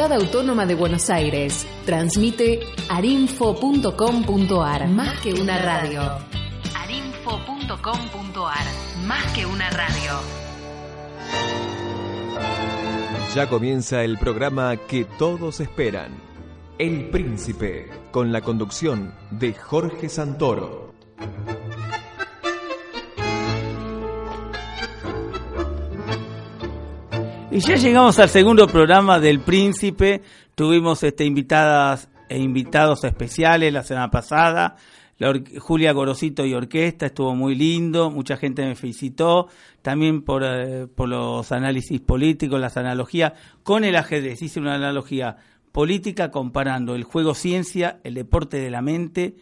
[0.00, 6.00] Ciudad Autónoma de Buenos Aires transmite arinfo.com.ar Más que una radio.
[6.74, 8.64] arinfo.com.ar
[9.06, 10.12] Más que una radio.
[13.34, 16.12] Ya comienza el programa que todos esperan.
[16.78, 20.94] El Príncipe, con la conducción de Jorge Santoro.
[27.52, 30.22] Y ya llegamos al segundo programa del Príncipe.
[30.54, 34.76] Tuvimos este, invitadas e invitados especiales la semana pasada.
[35.18, 38.08] La Julia Gorosito y Orquesta estuvo muy lindo.
[38.08, 39.48] Mucha gente me felicitó.
[39.82, 43.32] También por, eh, por los análisis políticos, las analogías
[43.64, 44.40] con el ajedrez.
[44.42, 45.36] Hice una analogía
[45.72, 49.34] política comparando el juego ciencia, el deporte de la mente,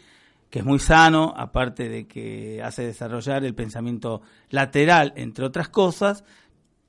[0.49, 6.25] que es muy sano, aparte de que hace desarrollar el pensamiento lateral, entre otras cosas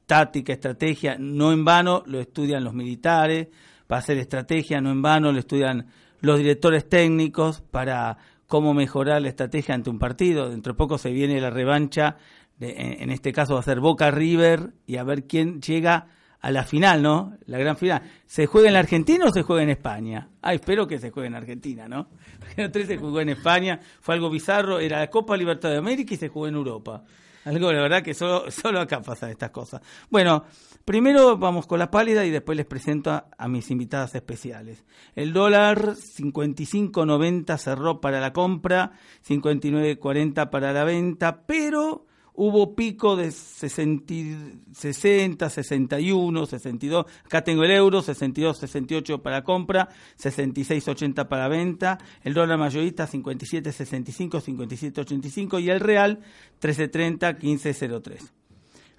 [0.09, 3.49] táctica, estrategia, no en vano lo estudian los militares,
[3.85, 5.85] para hacer estrategia, no en vano lo estudian
[6.19, 10.49] los directores técnicos para cómo mejorar la estrategia ante un partido.
[10.49, 12.17] Dentro de poco se viene la revancha,
[12.59, 16.07] en este caso va a ser Boca River y a ver quién llega
[16.41, 17.37] a la final, ¿no?
[17.45, 18.01] La gran final.
[18.25, 20.27] ¿Se juega en la Argentina o se juega en España?
[20.41, 22.07] Ah, espero que se juegue en Argentina, ¿no?
[22.57, 26.15] El 3 se jugó en España, fue algo bizarro, era la Copa Libertad de América
[26.15, 27.03] y se jugó en Europa.
[27.45, 29.81] Algo, la verdad, que solo, acá pasan estas cosas.
[30.09, 30.43] Bueno,
[30.85, 34.83] primero vamos con la pálida y después les presento a, mis invitadas especiales.
[35.15, 38.91] El dólar 55.90 cerró para la compra,
[39.27, 42.05] 59.40 para la venta, pero
[42.41, 50.87] hubo pico de 60, 61, 62, acá tengo el euro, 62, 68 para compra, 66,
[50.87, 56.21] 80 para venta, el dólar mayorista 57, 65, 57, 85 y el real
[56.61, 58.31] 13.30, 15.03.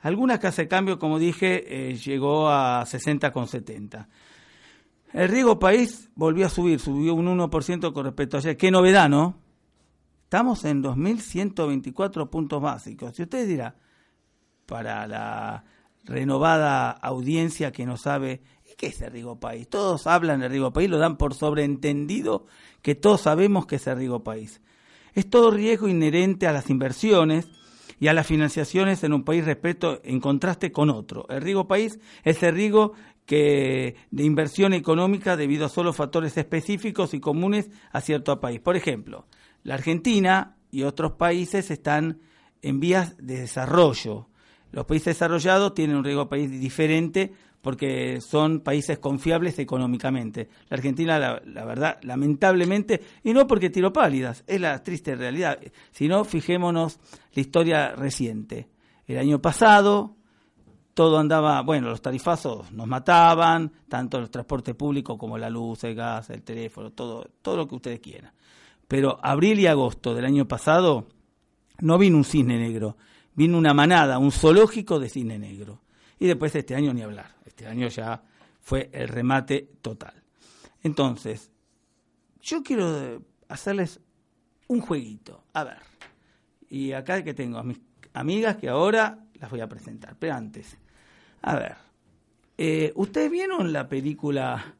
[0.02, 4.06] Algunas casas de cambio, como dije, eh, llegó a 60,70.
[5.14, 8.58] El riego país volvió a subir, subió un 1% con respecto a ayer.
[8.58, 9.38] Qué novedad, ¿no?
[10.30, 13.18] Estamos en 2.124 puntos básicos.
[13.18, 13.74] Y usted dirá,
[14.64, 15.64] para la
[16.04, 19.68] renovada audiencia que no sabe, ¿y qué es el Rigo País?
[19.68, 22.46] Todos hablan de Rigo País, lo dan por sobreentendido
[22.80, 24.62] que todos sabemos que es el Rigo País.
[25.14, 27.48] Es todo riesgo inherente a las inversiones
[27.98, 31.26] y a las financiaciones en un país respecto en contraste con otro.
[31.28, 32.92] El Rigo País es el Rigo
[33.26, 38.60] que de inversión económica debido a solo factores específicos y comunes a cierto país.
[38.60, 39.26] Por ejemplo,
[39.62, 42.20] la Argentina y otros países están
[42.62, 44.28] en vías de desarrollo.
[44.72, 50.48] Los países desarrollados tienen un riesgo país diferente porque son países confiables económicamente.
[50.68, 55.58] La Argentina, la, verdad, lamentablemente, y no porque tiro pálidas, es la triste realidad,
[55.90, 56.98] sino fijémonos
[57.34, 58.68] la historia reciente.
[59.06, 60.16] El año pasado
[60.94, 65.94] todo andaba, bueno, los tarifazos nos mataban, tanto el transporte público como la luz, el
[65.94, 68.32] gas, el teléfono, todo, todo lo que ustedes quieran.
[68.90, 71.06] Pero abril y agosto del año pasado
[71.78, 72.96] no vino un cisne negro,
[73.36, 75.80] vino una manada, un zoológico de cisne negro.
[76.18, 78.20] Y después este año ni hablar, este año ya
[78.60, 80.24] fue el remate total.
[80.82, 81.52] Entonces,
[82.42, 84.00] yo quiero hacerles
[84.66, 85.44] un jueguito.
[85.52, 85.78] A ver,
[86.68, 87.78] y acá que tengo a mis
[88.12, 90.76] amigas que ahora las voy a presentar, pero antes,
[91.42, 91.76] a ver,
[92.58, 94.74] eh, ¿ustedes vieron la película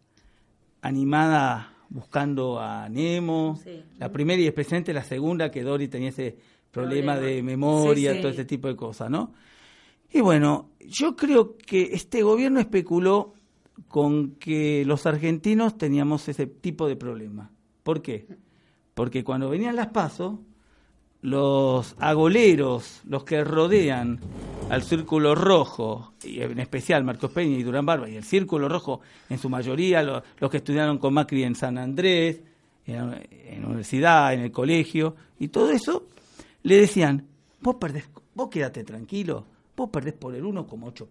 [0.82, 3.61] animada buscando a Nemo,
[3.99, 6.39] la primera y especialmente la segunda, que Dory tenía ese
[6.71, 9.33] problema, de memoria, todo ese tipo de cosas, ¿no?
[10.12, 13.34] Y bueno, yo creo que este gobierno especuló
[13.89, 17.51] con que los argentinos teníamos ese tipo de problema.
[17.83, 18.27] ¿Por qué?
[18.95, 20.39] Porque cuando venían las pasos,
[21.22, 24.19] los agoleros, los que rodean
[24.71, 29.01] al Círculo Rojo, y en especial Marcos Peña y Durán Barba, y el Círculo Rojo
[29.28, 32.41] en su mayoría, los, que estudiaron con Macri en San Andrés,
[32.87, 33.11] en,
[33.61, 36.09] la universidad, en el colegio, y todo eso,
[36.63, 37.27] le decían,
[37.61, 39.45] vos perdés, vos quédate tranquilo,
[39.77, 41.07] vos perdés por el 1,8%.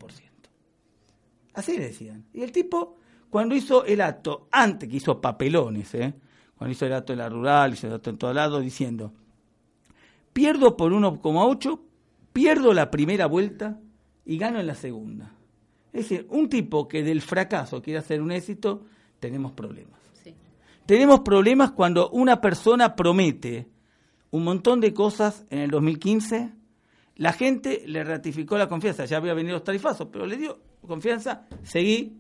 [1.54, 2.26] Así le decían.
[2.34, 2.98] Y el tipo,
[3.30, 6.14] cuando hizo el acto, antes que hizo papelones, ¿eh?
[6.58, 9.12] cuando hizo el acto de la rural, hizo el acto en todo lado, diciendo,
[10.34, 11.80] pierdo por 1,8,
[12.34, 13.80] pierdo la primera vuelta
[14.26, 15.34] y gano en la segunda.
[15.92, 18.86] Es decir, un tipo que del fracaso quiere hacer un éxito,
[19.20, 20.00] tenemos problemas.
[20.86, 23.68] Tenemos problemas cuando una persona promete
[24.32, 26.52] un montón de cosas en el 2015,
[27.18, 31.46] la gente le ratificó la confianza, ya había venido los tarifazos, pero le dio confianza,
[31.64, 32.18] seguí,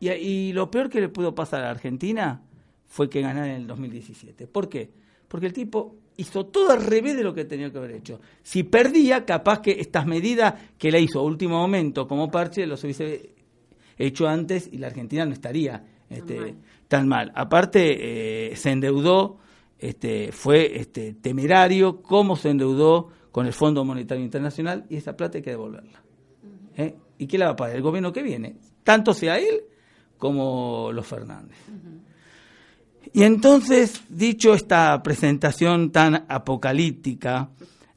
[0.00, 2.42] y, y lo peor que le pudo pasar a Argentina
[2.86, 4.46] fue que ganara en el 2017.
[4.46, 4.92] ¿Por qué?
[5.28, 8.20] Porque el tipo hizo todo al revés de lo que tenía que haber hecho.
[8.42, 12.82] Si perdía, capaz que estas medidas que la hizo a último momento como parche los
[12.84, 13.34] hubiese
[13.98, 16.54] hecho antes y la Argentina no estaría este,
[16.88, 17.32] tan mal.
[17.34, 19.38] Aparte, eh, se endeudó,
[19.78, 25.38] este, fue este, temerario cómo se endeudó con el Fondo Monetario Internacional y esa plata
[25.38, 26.02] hay que devolverla.
[26.76, 26.94] ¿Eh?
[27.18, 27.76] ¿Y quién la va a pagar?
[27.76, 29.62] El gobierno que viene, tanto sea él
[30.18, 31.58] como los Fernández.
[33.12, 37.50] Y entonces, dicho esta presentación tan apocalíptica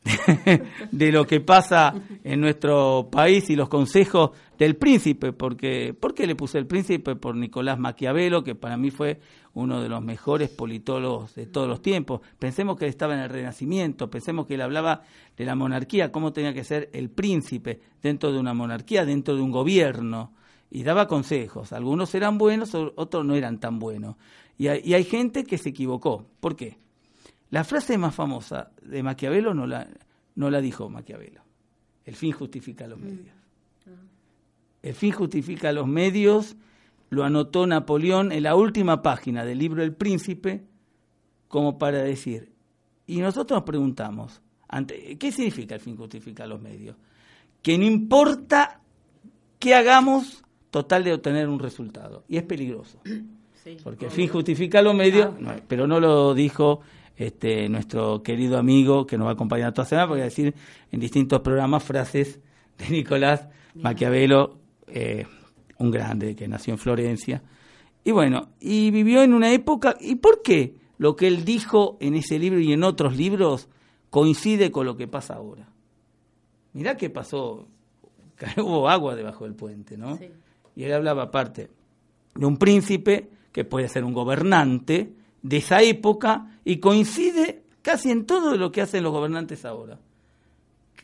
[0.91, 1.93] de lo que pasa
[2.23, 7.15] en nuestro país y los consejos del príncipe, porque ¿por qué le puse el príncipe?
[7.15, 9.19] Por Nicolás Maquiavelo, que para mí fue
[9.53, 12.21] uno de los mejores politólogos de todos los tiempos.
[12.37, 15.01] Pensemos que él estaba en el Renacimiento, pensemos que él hablaba
[15.35, 19.41] de la monarquía, cómo tenía que ser el príncipe dentro de una monarquía, dentro de
[19.41, 20.33] un gobierno,
[20.69, 21.73] y daba consejos.
[21.73, 24.17] Algunos eran buenos, otros no eran tan buenos.
[24.57, 26.25] Y hay, y hay gente que se equivocó.
[26.39, 26.77] ¿Por qué?
[27.49, 29.87] La frase más famosa de Maquiavelo no la,
[30.35, 31.41] no la dijo Maquiavelo.
[32.03, 33.03] El fin justifica los mm.
[33.03, 33.35] medios.
[34.81, 36.55] El fin justifica los medios,
[37.09, 40.63] lo anotó Napoleón en la última página del libro El Príncipe,
[41.47, 42.55] como para decir,
[43.07, 46.95] y nosotros nos preguntamos, ante, ¿qué significa el fin justifica los medios?
[47.61, 48.81] Que no importa
[49.59, 52.23] qué hagamos, total de obtener un resultado.
[52.27, 52.99] Y es peligroso.
[53.83, 55.33] porque el fin justifica los medios,
[55.67, 56.81] pero no lo dijo
[57.15, 60.53] este, nuestro querido amigo que nos va a acompañar toda semana, porque a decir
[60.91, 62.39] en distintos programas frases
[62.77, 64.57] de Nicolás Maquiavelo,
[64.87, 65.25] eh,
[65.77, 67.41] un grande que nació en Florencia.
[68.03, 72.15] Y bueno, y vivió en una época, ¿y por qué lo que él dijo en
[72.15, 73.67] ese libro y en otros libros
[74.09, 75.67] coincide con lo que pasa ahora?
[76.73, 77.67] Mirá qué pasó,
[78.57, 80.19] hubo agua debajo del puente, ¿no?
[80.75, 81.69] Y él hablaba aparte
[82.35, 88.25] de un príncipe que puede ser un gobernante de esa época y coincide casi en
[88.25, 89.97] todo lo que hacen los gobernantes ahora.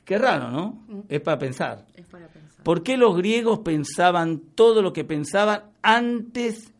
[0.03, 0.83] Qué raro, ¿no?
[0.89, 0.99] Mm.
[1.07, 1.87] Es para pensar.
[1.95, 2.61] Es para pensar.
[2.61, 6.73] ¿Por qué los griegos pensaban todo lo que pensaban antes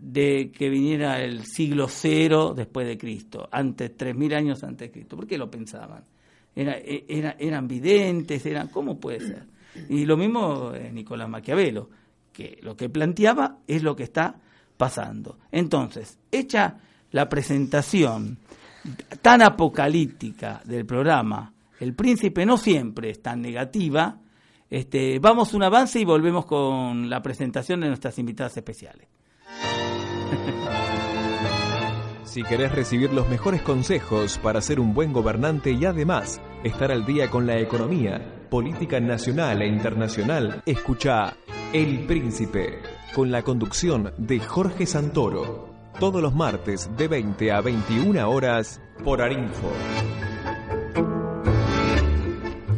[0.00, 4.90] de que viniera el siglo cero después de Cristo, antes, tres mil años antes de
[4.90, 5.14] Cristo?
[5.14, 6.02] ¿Por qué lo pensaban?
[6.56, 9.46] Era, e, era, eran videntes, eran, ¿cómo puede ser?
[9.88, 11.88] Y lo mismo Nicolás Maquiavelo,
[12.32, 14.40] que lo que planteaba es lo que está
[14.80, 15.36] pasando.
[15.52, 16.78] Entonces, hecha
[17.10, 18.38] la presentación
[19.20, 24.16] tan apocalíptica del programa, El Príncipe no siempre es tan negativa,
[24.70, 29.06] este, vamos un avance y volvemos con la presentación de nuestras invitadas especiales.
[32.24, 37.04] Si querés recibir los mejores consejos para ser un buen gobernante y además estar al
[37.04, 41.34] día con la economía, política nacional e internacional, escucha
[41.72, 45.68] El Príncipe con la conducción de Jorge Santoro.
[45.98, 49.72] Todos los martes de 20 a 21 horas por Arinfo.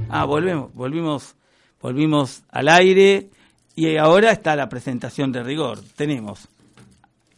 [0.08, 1.36] Ah, volvemos, volvimos,
[1.80, 3.30] volvimos al aire
[3.74, 5.80] y ahora está la presentación de rigor.
[5.96, 6.48] Tenemos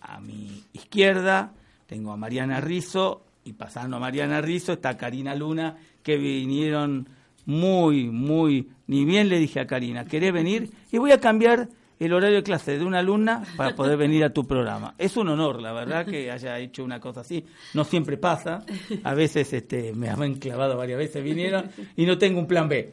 [0.00, 1.53] a mi izquierda,
[1.86, 7.08] tengo a Mariana Rizo y pasando a Mariana Rizo está Karina Luna, que vinieron
[7.46, 10.70] muy, muy, ni bien le dije a Karina, ¿querés venir?
[10.91, 14.31] Y voy a cambiar el horario de clase de una alumna para poder venir a
[14.31, 14.94] tu programa.
[14.98, 17.44] Es un honor, la verdad, que haya hecho una cosa así.
[17.74, 18.65] No siempre pasa.
[19.03, 22.93] A veces este, me han clavado varias veces, vinieron y no tengo un plan B.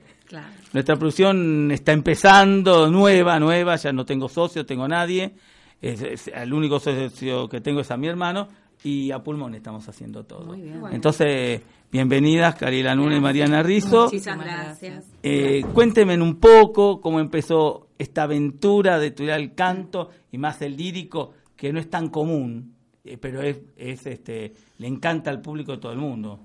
[0.74, 5.34] Nuestra producción está empezando, nueva, nueva, ya no tengo socio, tengo nadie.
[5.82, 8.48] el único socio que tengo es a mi hermano
[8.84, 10.56] y a pulmón estamos haciendo todo.
[10.92, 14.06] Entonces, bienvenidas Karina Luna y Mariana Rizzo.
[14.06, 15.06] Muchísimas gracias.
[15.22, 20.76] Eh, cuéntenme un poco cómo empezó esta aventura de estudiar el canto y más el
[20.76, 25.74] lírico, que no es tan común, eh, pero es, es este, le encanta al público
[25.74, 26.40] de todo el mundo.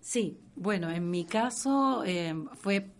[0.00, 2.90] Sí, bueno, en mi caso eh, fue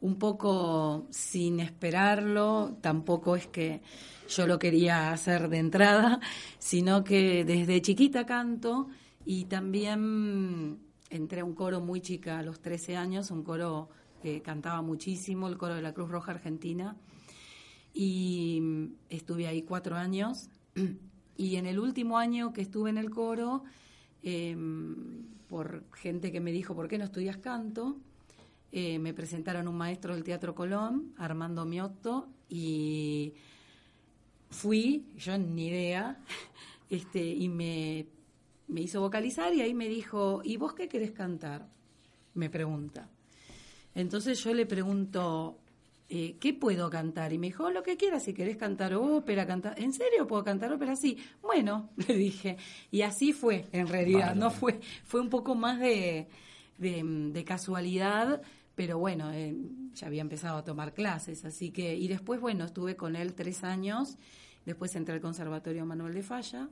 [0.00, 3.82] un poco sin esperarlo, tampoco es que
[4.28, 6.20] yo lo quería hacer de entrada,
[6.58, 8.88] sino que desde chiquita canto
[9.24, 10.78] y también
[11.10, 13.90] entré a un coro muy chica a los 13 años, un coro
[14.22, 16.96] que cantaba muchísimo, el coro de la Cruz Roja Argentina,
[17.92, 20.48] y estuve ahí cuatro años.
[21.34, 23.64] Y en el último año que estuve en el coro,
[24.22, 27.96] em, por gente que me dijo, ¿por qué no estudias canto?
[28.72, 33.34] eh, me presentaron un maestro del Teatro Colón, Armando Miotto, y
[34.48, 36.18] fui, yo ni idea,
[36.90, 38.06] este, y me,
[38.68, 41.68] me hizo vocalizar y ahí me dijo, ¿y vos qué querés cantar?
[42.34, 43.10] Me pregunta.
[43.94, 45.58] Entonces yo le pregunto,
[46.08, 47.32] eh, ¿qué puedo cantar?
[47.32, 50.72] Y me dijo, lo que quieras, si querés cantar ópera, cantar, ¿en serio puedo cantar
[50.72, 50.94] ópera?
[50.94, 52.58] Sí, bueno, le dije.
[52.90, 56.28] Y así fue, en realidad, no fue, fue un poco más de,
[56.76, 58.42] de, casualidad,
[58.74, 59.56] pero bueno, eh,
[59.94, 63.64] ya había empezado a tomar clases, así que, y después, bueno, estuve con él tres
[63.64, 64.18] años,
[64.66, 66.68] después entré al Conservatorio Manuel de Falla,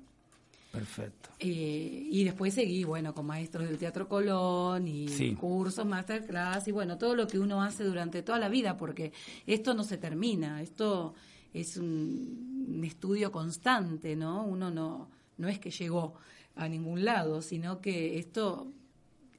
[0.73, 1.31] Perfecto.
[1.39, 6.97] Eh, y después seguí, bueno, con maestros del Teatro Colón y cursos, masterclass y bueno,
[6.97, 9.13] todo lo que uno hace durante toda la vida, porque
[9.47, 11.15] esto no se termina, esto
[11.53, 14.45] es un, estudio constante, ¿no?
[14.45, 16.15] Uno no, no es que llegó
[16.55, 18.73] a ningún lado, sino que esto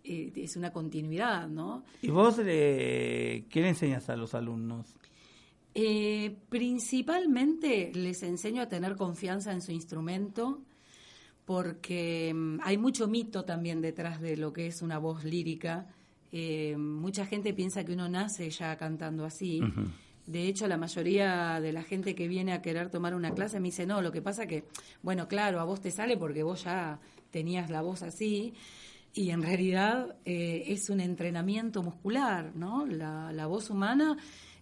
[0.03, 1.83] eh, es una continuidad, ¿no?
[2.01, 4.97] ¿Y vos qué le enseñas a los alumnos?
[5.73, 10.61] Eh, principalmente les enseño a tener confianza en su instrumento,
[11.51, 15.85] porque mm, hay mucho mito también detrás de lo que es una voz lírica.
[16.31, 19.59] Eh, mucha gente piensa que uno nace ya cantando así.
[20.25, 23.67] De hecho, la mayoría de la gente que viene a querer tomar una clase me
[23.67, 24.63] dice, no, lo que pasa que,
[25.01, 28.53] bueno, claro, a vos te sale porque vos ya tenías la voz así.
[29.13, 32.85] Y en realidad eh, es un entrenamiento muscular, ¿no?
[32.85, 34.15] La, la voz humana,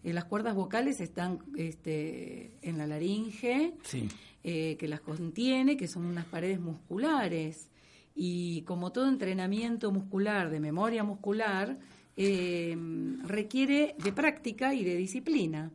[0.03, 3.75] eh, las cuerdas vocales están este, en la laringe.
[3.84, 4.10] Sí
[4.43, 7.69] eh, que las contiene, que son unas paredes musculares.
[8.15, 11.77] Y como todo entrenamiento muscular, de memoria muscular,
[12.15, 12.75] eh,
[13.24, 15.72] requiere de práctica y de disciplina.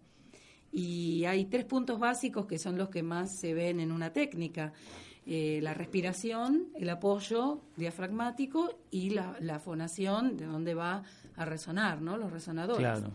[0.73, 4.73] Y hay tres puntos básicos que son los que más se ven en una técnica.
[5.27, 11.03] Eh, la respiración, el apoyo diafragmático y la, la, fonación de donde va
[11.37, 12.19] a resonar, ¿no?
[12.19, 12.81] Los resonadores.
[12.81, 13.13] Claro.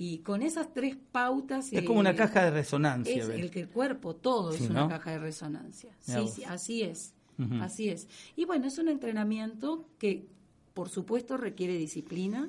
[0.00, 1.72] Y con esas tres pautas...
[1.72, 3.20] Es como una caja de resonancia.
[3.20, 5.92] Es el que el cuerpo todo es una caja de resonancia.
[5.98, 7.14] Sí, sí, así es.
[7.60, 8.06] Así es.
[8.36, 10.24] Y bueno, es un entrenamiento que,
[10.72, 12.48] por supuesto, requiere disciplina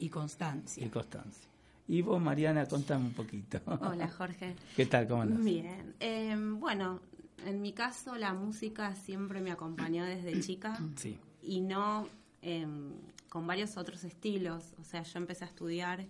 [0.00, 0.84] y constancia.
[0.84, 1.48] Y constancia.
[1.86, 3.60] Y vos, Mariana, contame un poquito.
[3.80, 4.56] Hola, Jorge.
[4.76, 5.06] ¿Qué tal?
[5.06, 5.42] ¿Cómo andás?
[5.42, 5.94] Bien.
[6.00, 7.00] Em, bueno,
[7.46, 10.78] en mi caso, la música siempre me acompañó desde chica.
[10.96, 11.16] Sí.
[11.42, 12.08] Y no
[12.42, 12.90] em,
[13.28, 14.74] con varios otros estilos.
[14.80, 16.04] O sea, yo empecé a estudiar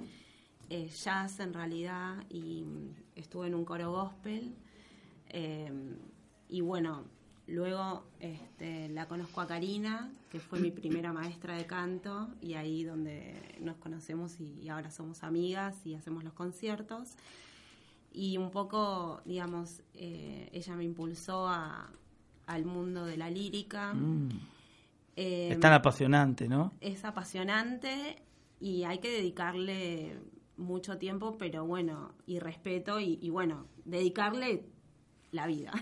[0.70, 2.62] eh, jazz en realidad y
[3.14, 4.54] estuve en un coro gospel.
[5.30, 5.72] Eh,
[6.50, 7.04] y bueno,
[7.46, 12.84] luego este, la conozco a Karina, que fue mi primera maestra de canto, y ahí
[12.84, 17.14] donde nos conocemos y, ahora somos amigas y hacemos los conciertos.
[18.12, 21.90] Y un poco, digamos, eh, ella me impulsó a,
[22.46, 23.94] al mundo de la lírica.
[23.94, 24.28] Mm.
[25.16, 26.72] es tan apasionante, ¿no?
[26.80, 28.22] Es apasionante
[28.60, 30.18] y hay que dedicarle
[30.58, 34.66] mucho tiempo, pero bueno, y respeto y, bueno, dedicarle
[35.30, 35.72] la vida.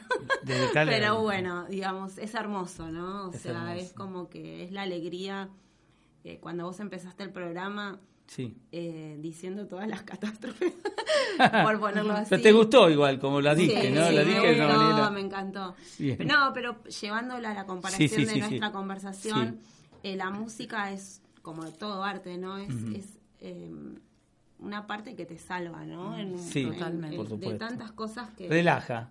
[0.74, 3.28] pero bueno, digamos, es hermoso, ¿no?
[3.28, 5.48] O sea, es como que es la alegría.
[6.24, 8.56] Eh, cuando vos empezaste el programa, sí.
[8.72, 10.72] Eh, diciendo todas las catástrofes,
[11.64, 12.26] por ponerlo así.
[12.30, 14.10] Pero te gustó igual, como la dije, ¿no?
[14.10, 15.74] la dije me gustó, me encantó.
[16.24, 19.60] No, pero llevándola a la comparación de nuestra conversación,
[20.02, 22.58] eh, la música es como todo arte, ¿no?
[22.58, 24.00] Es, es em,
[24.58, 26.16] una parte que te salva, ¿no?
[26.16, 27.36] En, sí, totalmente.
[27.36, 28.48] de tantas cosas que...
[28.48, 29.10] Relaja.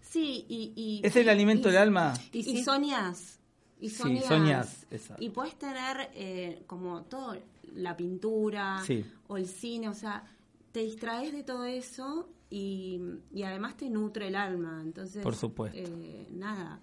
[0.00, 1.00] Sí, y...
[1.04, 2.14] ¿Es el alimento del alma?
[2.32, 3.40] Y, y soñas.
[3.80, 4.86] Y soñas.
[5.18, 7.36] y puedes tener eh, como todo,
[7.74, 8.82] la pintura
[9.26, 10.24] o el cine, o sea,
[10.70, 13.00] te distraes de todo eso y,
[13.32, 14.80] y además te nutre el alma.
[14.82, 15.76] Entonces, por supuesto.
[15.78, 16.80] Eh, nada.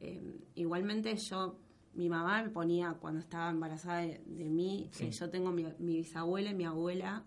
[0.00, 0.20] Eh,
[0.56, 1.56] igualmente yo
[1.94, 6.54] mi mamá me ponía cuando estaba embarazada de, mí, eh, yo tengo mi, bisabuela y
[6.54, 7.24] mi abuela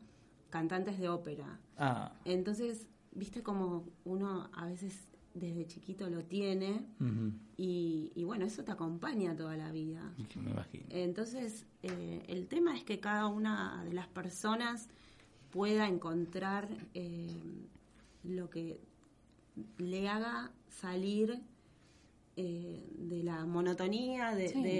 [0.49, 1.59] cantantes de ópera.
[1.77, 2.13] Ah.
[2.25, 6.85] Entonces, viste como uno a veces desde chiquito lo tiene
[7.57, 10.13] y, bueno, eso te acompaña toda la vida.
[10.35, 10.85] Me imagino.
[10.89, 14.89] Entonces, eh, el tema es que cada una de las personas
[15.51, 17.27] pueda encontrar eh,
[18.23, 18.79] lo que
[19.77, 21.41] le haga salir
[22.41, 24.79] eh, de la monotonía, de,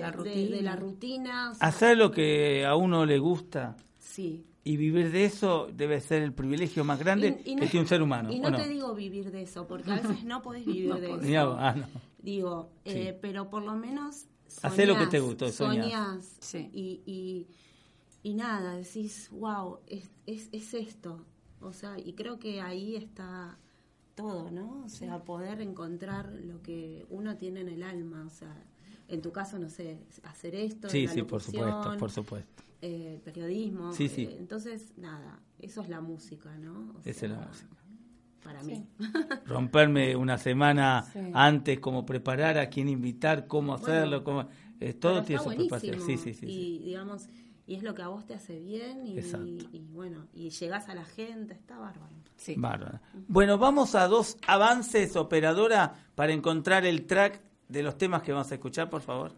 [0.64, 1.52] la rutina.
[1.60, 3.76] Hacer lo que a uno le gusta.
[4.00, 4.46] Sí.
[4.64, 8.32] Y vivir de eso debe ser el privilegio más grande que tiene un ser humano.
[8.32, 11.56] Y no, te digo vivir de eso, porque a veces no podés vivir de eso.
[11.60, 11.76] Ah,
[12.20, 14.26] digo, eh, pero por lo menos.
[14.64, 16.56] Hacer lo que te soñás.
[16.74, 17.48] Y, y,
[18.24, 21.26] y, nada, decís, wow, es, es, es esto.
[21.62, 23.58] O sea, y creo que ahí está
[24.16, 24.84] todo, ¿no?
[24.86, 28.56] O sea, poder encontrar lo que uno tiene en el alma, o sea,
[29.08, 30.90] en tu caso, no sé, hacer esto.
[30.90, 32.64] Sí, la sí, por supuesto, por supuesto.
[32.82, 33.94] eh, el periodismo.
[33.94, 34.24] Sí, sí.
[34.24, 36.94] eh, entonces, nada, eso es la música, ¿no?
[36.96, 37.68] O Esa es la música.
[38.44, 38.88] Para mí.
[39.46, 41.20] Romperme una semana Sí.
[41.34, 44.48] antes, cómo preparar, a quién invitar, cómo Bueno, hacerlo, cómo...
[44.80, 46.00] eh, todo tiene su preparación.
[46.02, 46.34] Sí, sí.
[46.34, 46.46] sí.
[46.48, 47.28] Y, digamos,
[47.72, 49.48] y es lo que a vos te hace bien y, Exacto.
[49.72, 52.14] y bueno, y llegás a la gente, está bárbaro.
[52.36, 52.56] Sí.
[52.58, 53.02] Bárbara.
[53.30, 58.52] Bueno, vamos a dos avances, operadora, para encontrar el track de los temas que vamos
[58.52, 59.32] a escuchar, por favor.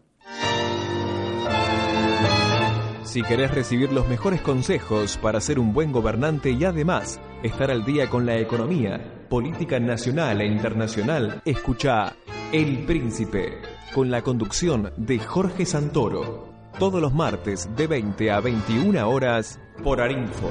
[3.04, 7.84] Si querés recibir los mejores consejos para ser un buen gobernante y además estar al
[7.84, 12.16] día con la economía, política nacional e internacional, escucha
[12.50, 13.62] El Príncipe,
[13.94, 20.00] con la conducción de Jorge Santoro, todos los martes de 20 a 21 horas por
[20.00, 20.50] Arinfo.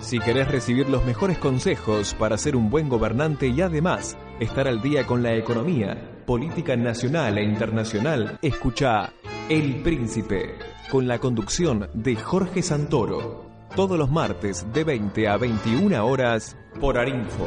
[0.00, 4.80] Si querés recibir los mejores consejos para ser un buen gobernante y además estar al
[4.80, 9.12] día con la economía, política nacional e internacional, escucha
[9.50, 10.56] El Príncipe,
[10.90, 16.96] con la conducción de Jorge Santoro, todos los martes de 20 a 21 horas por
[16.96, 17.46] Arinfo.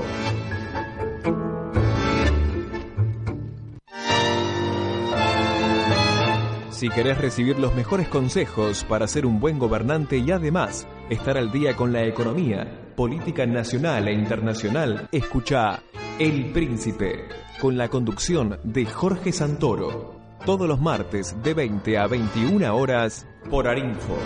[6.82, 11.52] Si querés recibir los mejores consejos para ser un buen gobernante y además estar al
[11.52, 15.84] día con la economía, política nacional e internacional, escucha
[16.18, 17.28] El Príncipe,
[17.60, 23.68] con la conducción de Jorge Santoro, todos los martes de 20 a 21 horas por
[23.68, 24.18] Arinfo.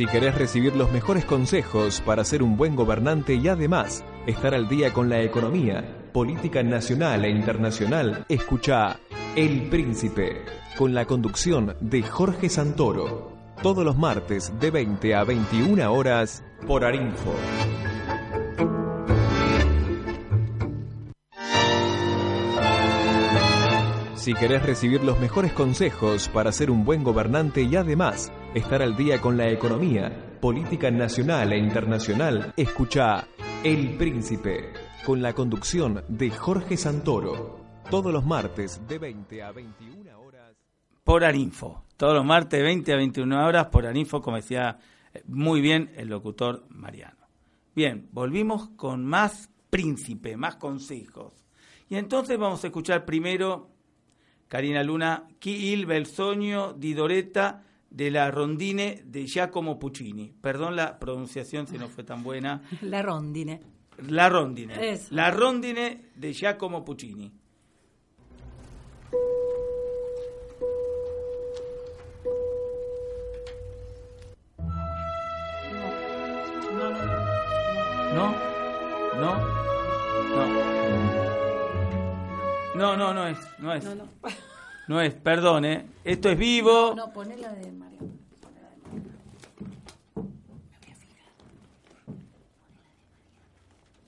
[0.00, 4.68] Si querés recibir los mejores consejos para ser un buen gobernante y además estar al
[4.68, 8.98] día con la economía, política nacional e internacional, escucha
[9.36, 10.44] El Príncipe,
[10.76, 13.32] con la conducción de Jorge Santoro,
[13.62, 17.34] todos los martes de 20 a 21 horas por Arinfo.
[24.14, 28.96] Si querés recibir los mejores consejos para ser un buen gobernante y además estar al
[28.96, 33.26] día con la economía, política nacional e internacional, escucha
[33.62, 34.72] El Príncipe,
[35.04, 40.56] con la conducción de Jorge Santoro, todos los martes de 20 a 21 horas.
[41.04, 41.84] Por Arinfo.
[41.98, 44.78] Todos los martes, 20 a 21 horas, por Arinfo, como decía
[45.12, 47.28] eh, muy bien el locutor Mariano.
[47.74, 51.34] Bien, volvimos con más príncipe, más consejos.
[51.90, 53.68] Y entonces vamos a escuchar primero,
[54.48, 60.32] Karina Luna, Chi il bel sogno di Doretta de la rondine de Giacomo Puccini.
[60.40, 62.62] Perdón la pronunciación si no fue tan buena.
[62.82, 63.60] La rondine.
[64.08, 64.92] La rondine.
[64.92, 65.14] Eso.
[65.14, 67.32] La rondine de Giacomo Puccini.
[78.14, 78.34] ¿No?
[79.20, 79.38] ¿No?
[80.36, 80.70] No.
[82.74, 83.84] No, no, no es, no es.
[83.84, 84.08] No, no.
[84.90, 85.86] No es, perdón, ¿eh?
[86.02, 86.94] Esto es vivo.
[86.96, 87.98] No, poné la de Mario.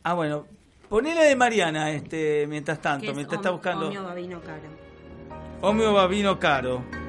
[0.02, 0.44] Ah, bueno,
[0.88, 3.86] ponela de Mariana, este, mientras tanto, es mientras está buscando.
[3.86, 4.62] Omio Babino Caro.
[5.60, 7.01] Omio Babino Caro.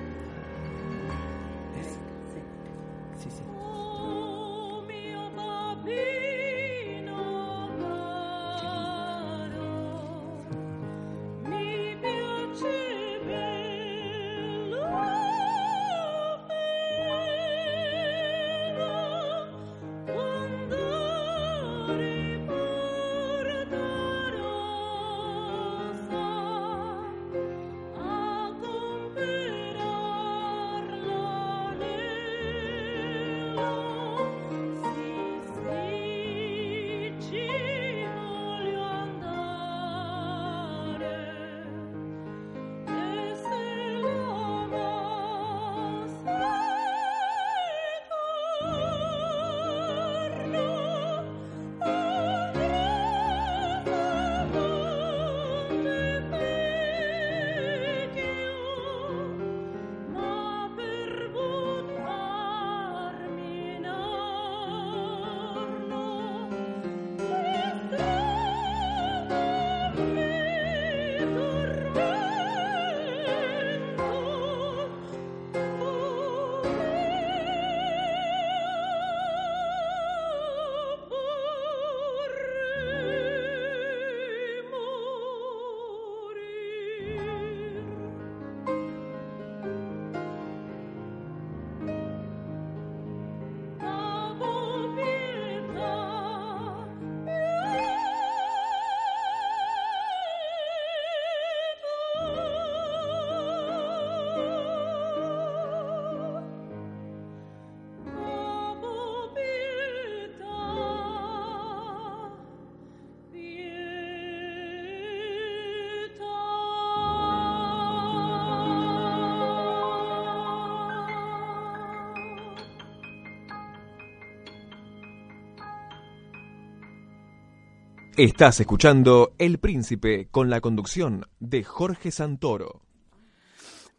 [128.18, 132.84] Estás escuchando El Príncipe con la conducción de Jorge Santoro.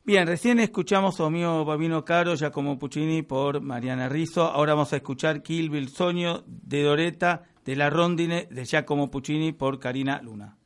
[0.05, 4.45] Bien, recién escuchamos a mío Babino Caro, Giacomo Puccini por Mariana Rizzo.
[4.45, 9.51] Ahora vamos a escuchar Kill Bill Soño de Doreta de la Rondine de Giacomo Puccini
[9.51, 10.59] por Karina Luna.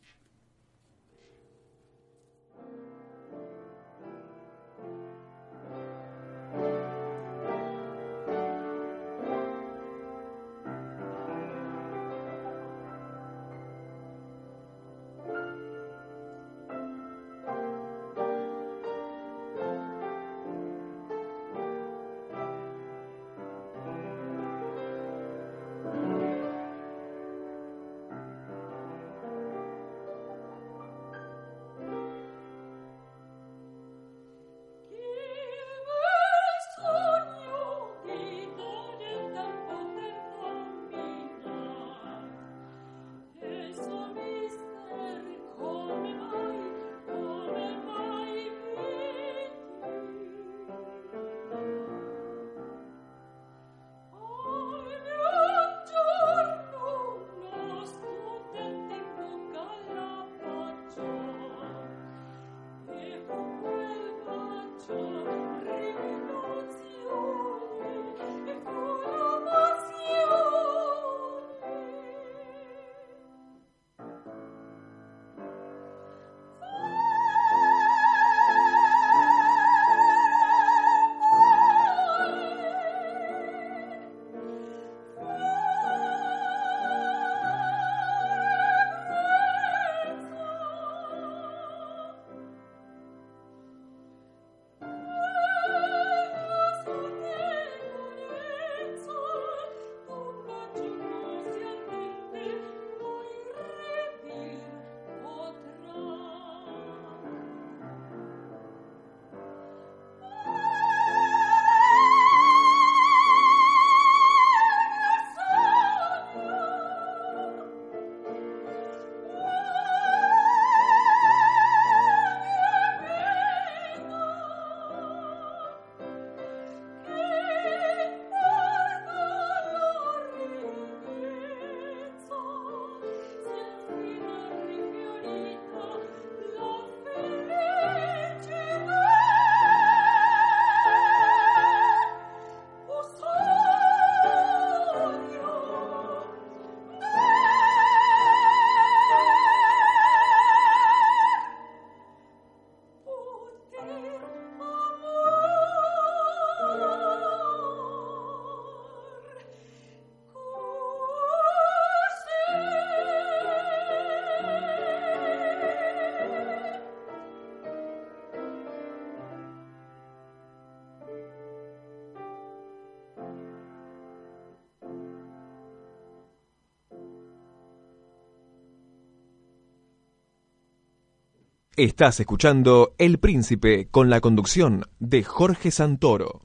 [181.78, 186.42] Estás escuchando El Príncipe con la conducción de Jorge Santoro.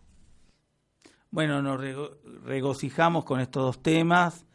[1.32, 1.82] Bueno, nos
[2.44, 4.46] regocijamos con estos dos temas.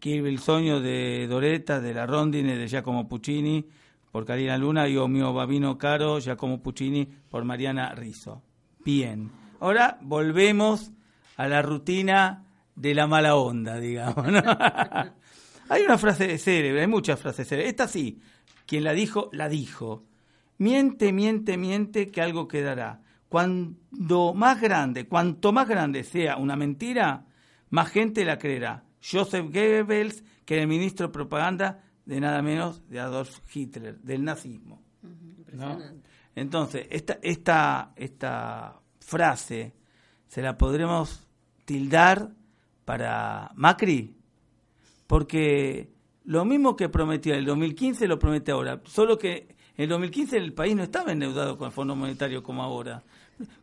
[0.00, 3.68] Kill el sueño de Doreta, de la Rondine, de Giacomo Puccini,
[4.10, 8.40] por Karina Luna, y O mio Babino Caro, Giacomo Puccini, por Mariana Rizzo.
[8.86, 10.92] Bien, ahora volvemos
[11.36, 14.26] a la rutina de la mala onda, digamos.
[15.68, 17.72] hay una frase célebre, hay muchas frases célebres.
[17.72, 18.18] Esta sí,
[18.66, 20.04] quien la dijo, la dijo.
[20.58, 23.02] Miente, miente, miente que algo quedará.
[23.28, 27.26] Cuando más grande, cuanto más grande sea una mentira,
[27.70, 28.84] más gente la creerá.
[29.02, 34.24] Joseph Goebbels, que era el ministro de propaganda de nada menos de Adolf Hitler, del
[34.24, 34.82] nazismo.
[36.34, 39.74] Entonces, esta, esta, esta frase
[40.26, 41.26] se la podremos
[41.64, 42.30] tildar
[42.84, 44.16] para Macri,
[45.06, 45.90] porque
[46.26, 50.36] lo mismo que prometió en el 2015 lo promete ahora, solo que en el 2015
[50.36, 53.02] el país no estaba endeudado con el Fondo Monetario como ahora.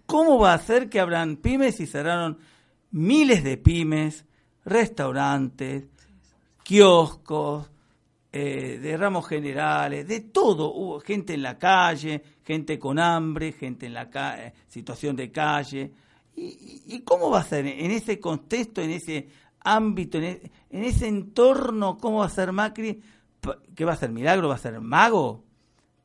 [0.06, 2.38] ¿Cómo va a ser que habrán pymes y cerraron
[2.92, 4.26] miles de pymes,
[4.64, 5.86] restaurantes,
[6.64, 7.70] kioscos,
[8.32, 10.74] eh, de ramos generales, de todo?
[10.74, 15.92] Hubo gente en la calle, gente con hambre, gente en la eh, situación de calle.
[16.36, 19.28] ¿Y, cómo va a ser en ese contexto, en ese
[19.64, 23.02] ámbito, e, en, ese entorno, cómo va a ser Macri,
[23.76, 24.50] ¿qué va a ser milagro?
[24.50, 25.44] ¿Va a ser mago?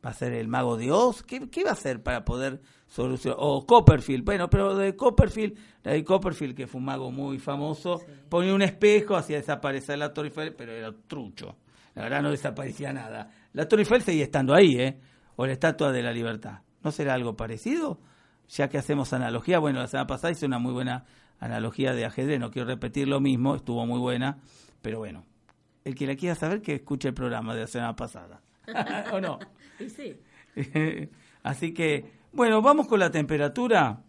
[0.05, 1.23] ¿Va a ser el mago Dios?
[1.23, 3.39] ¿Qué, qué va a hacer para poder solucionar?
[3.41, 8.55] O Copperfield, bueno, pero de Copperfield, de Copperfield, que fue un mago muy famoso, ponía
[8.55, 11.57] un espejo, hacía desaparecer la Torre Eiffel, pero era trucho.
[11.95, 13.31] la verdad no desaparecía nada.
[13.53, 15.01] La Torre Eiffel seguía estando ahí, ¿eh?
[15.37, 16.61] O la Estatua de la Libertad.
[16.83, 18.01] ¿No será algo parecido?
[18.49, 21.05] Ya que hacemos analogía, bueno, la semana pasada hice una muy buena
[21.41, 24.39] analogía de ajedrez, no quiero repetir lo mismo, estuvo muy buena,
[24.83, 25.25] pero bueno,
[25.85, 28.41] el que la quiera saber que escuche el programa de la semana pasada.
[29.13, 29.39] ¿O no?
[29.79, 30.17] sí.
[31.43, 34.03] Así que, bueno, vamos con la temperatura.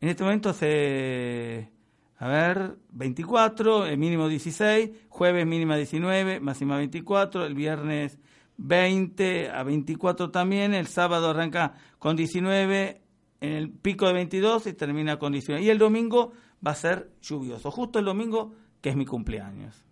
[0.00, 1.70] En este momento se,
[2.18, 8.18] a ver, 24, el mínimo 16, jueves mínima 19, máxima 24, el viernes
[8.58, 13.00] 20 a 24 también, el sábado arranca con 19,
[13.40, 15.64] en el pico de 22 y termina con 19.
[15.64, 16.32] Y el domingo
[16.66, 19.84] va a ser lluvioso, justo el domingo que es mi cumpleaños.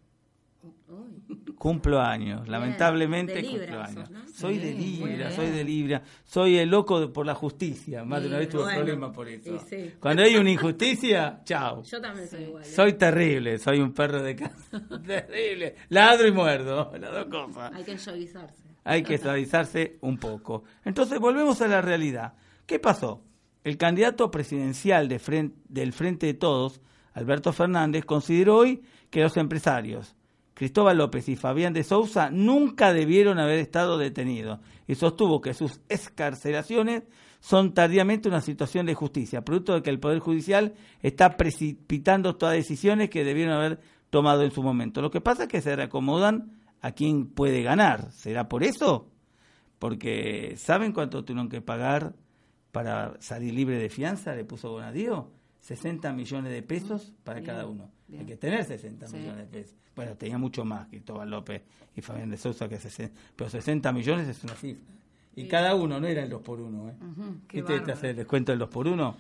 [1.59, 4.11] Cumplo años, lamentablemente cumplo años.
[4.33, 8.05] Soy de Libra, soy de Libra, soy el loco por la justicia.
[8.05, 9.59] Más de una vez tuve problemas por eso.
[9.98, 11.83] Cuando hay una injusticia, chao.
[11.83, 12.62] Yo también soy igual.
[12.62, 12.66] ¿eh?
[12.66, 14.83] Soy terrible, soy un perro de casa.
[15.07, 15.76] terrible.
[15.88, 17.72] Ladro y muerdo, las dos cosas.
[17.74, 18.62] Hay que suavizarse.
[18.85, 20.62] Hay que suavizarse un poco.
[20.85, 22.35] Entonces volvemos a la realidad.
[22.66, 23.26] ¿Qué pasó?
[23.66, 26.81] El candidato presidencial del Frente de Todos,
[27.14, 30.14] Alberto Fernández, consideró hoy que los empresarios
[30.55, 35.81] Cristóbal López y Fabián de Sousa nunca debieron haber estado detenidos y sostuvo que sus
[35.88, 37.02] escarcelaciones
[37.40, 42.55] son tardíamente una situación de justicia, producto de que el Poder Judicial está precipitando todas
[42.55, 45.02] decisiones que debieron haber tomado en su momento.
[45.02, 46.52] Lo que pasa es que se reacomodan
[46.83, 48.12] a quien puede ganar.
[48.12, 49.11] ¿Será por eso?
[49.81, 52.14] Porque ¿saben cuánto tuvieron que pagar
[52.77, 54.35] para salir libre de fianza?
[54.35, 55.31] Le puso Bonadío.
[55.61, 57.91] 60 millones de pesos para cada uno.
[58.12, 59.75] Hay que tener 60 millones de pesos.
[59.97, 61.62] Bueno, tenía mucho más Cristóbal López
[61.97, 64.93] y Fabián de Sousa que 60, pero 60 millones es una cifra.
[65.35, 66.95] Y cada uno no era el 2 por 1 ¿eh?
[67.49, 69.17] ¿Qué te hace el descuento del 2 por 1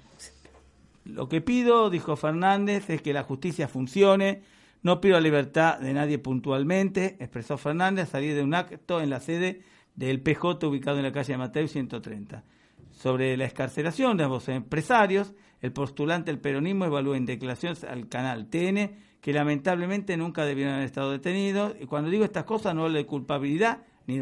[1.06, 4.42] Lo que pido, dijo Fernández, es que la justicia funcione.
[4.82, 9.20] No pido la libertad de nadie puntualmente, expresó Fernández, salir de un acto en la
[9.20, 9.62] sede
[9.94, 12.44] del PJ ubicado en la calle de Mateo 130.
[12.96, 18.48] Sobre la escarcelación de ambos empresarios, el postulante del peronismo evalúa en declaraciones al canal
[18.48, 21.74] TN que lamentablemente nunca debieron haber estado detenidos.
[21.78, 24.18] Y cuando digo estas cosas no hablo de culpabilidad ni,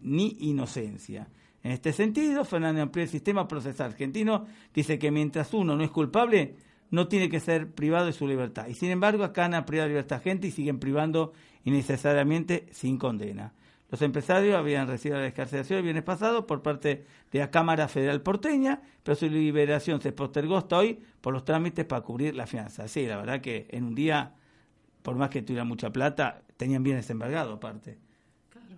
[0.00, 1.28] ni inocencia.
[1.64, 5.90] En este sentido, Fernández amplió el sistema procesal argentino, dice que mientras uno no es
[5.90, 6.54] culpable,
[6.90, 8.68] no tiene que ser privado de su libertad.
[8.68, 11.32] Y sin embargo, acá han de libertad a gente y siguen privando
[11.64, 13.54] innecesariamente sin condena.
[13.94, 18.22] Los empresarios habían recibido la descarcelación el viernes pasado por parte de la Cámara Federal
[18.22, 22.88] porteña, pero su liberación se postergó hasta hoy por los trámites para cubrir la fianza.
[22.88, 24.34] Sí, la verdad que en un día,
[25.00, 27.96] por más que tuviera mucha plata, tenían bienes embargados aparte.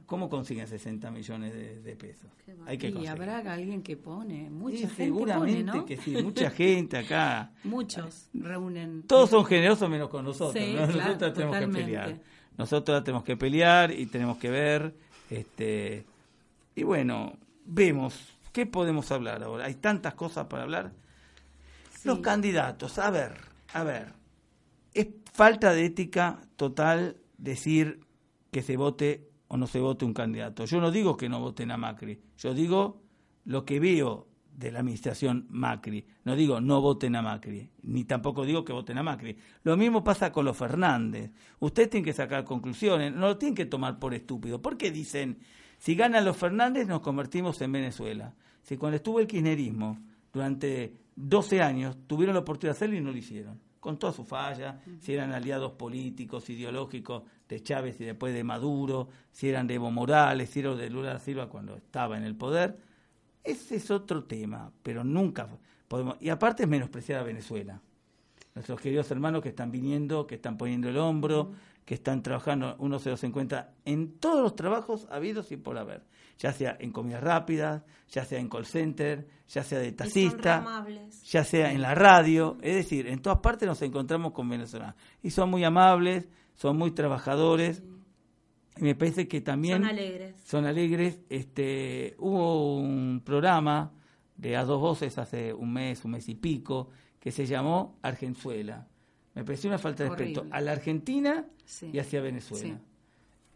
[0.05, 2.31] ¿Cómo consiguen 60 millones de, pesos?
[2.67, 5.87] Hay que y habrá alguien que pone, mucha gente seguramente pone, ¿no?
[5.87, 7.53] que sí, mucha gente acá.
[7.65, 9.05] Muchos reúnen.
[9.05, 10.63] Todos son generosos menos con nosotros.
[10.63, 12.21] Nosotros tenemos que pelear.
[12.59, 15.06] Nosotros tenemos que pelear y tenemos que ver.
[15.31, 16.05] Este,
[16.75, 19.67] y bueno, vemos, ¿qué podemos hablar ahora?
[19.67, 20.93] Hay tantas cosas para hablar.
[22.05, 23.37] Los candidatos, a ver,
[23.73, 24.13] a ver,
[24.95, 28.01] es falta de ética total decir
[28.53, 30.65] que se vote o no se vote un candidato.
[30.65, 33.03] Yo no digo que no voten a Macri, yo digo
[33.45, 34.26] lo que veo
[34.57, 36.07] de la administración Macri.
[36.25, 39.37] No digo no voten a Macri, ni tampoco digo que voten a Macri.
[39.63, 41.31] Lo mismo pasa con los Fernández.
[41.61, 44.63] Ustedes tienen que sacar conclusiones, no lo tienen que tomar por estúpido.
[44.63, 45.39] ¿Por qué dicen,
[45.79, 48.35] si ganan los Fernández nos convertimos en Venezuela?
[48.63, 49.99] Si cuando estuvo el kirchnerismo,
[50.33, 53.61] durante 12 años, tuvieron la oportunidad de hacerlo y no lo hicieron.
[53.79, 59.09] Con toda su falla, si eran aliados políticos, ideológicos de Chávez y después de Maduro,
[59.31, 62.77] si eran de Evo Morales, si eran de Lula Silva cuando estaba en el poder,
[63.47, 65.49] ese es otro tema, pero nunca
[65.89, 66.17] podemos.
[66.21, 67.81] Y aparte es menospreciar a Venezuela.
[68.55, 71.53] Nuestros queridos hermanos que están viniendo, que están poniendo el hombro,
[71.85, 76.03] que están trabajando, uno se los encuentra en todos los trabajos habidos y por haber,
[76.39, 80.85] ya sea en comidas rápidas, ya sea en call center, ya sea de taxista,
[81.25, 84.97] ya sea en la radio, es decir, en todas partes nos encontramos con venezolanos.
[85.23, 87.83] Y son muy amables, son muy trabajadores
[88.79, 90.37] me parece que también son alegres.
[90.45, 91.21] Son alegres.
[91.29, 93.93] Este, hubo un programa
[94.37, 98.87] de a dos voces hace un mes, un mes y pico, que se llamó Argenzuela.
[99.35, 101.47] Me pareció una falta de respeto a la Argentina
[101.81, 102.81] y hacia Venezuela.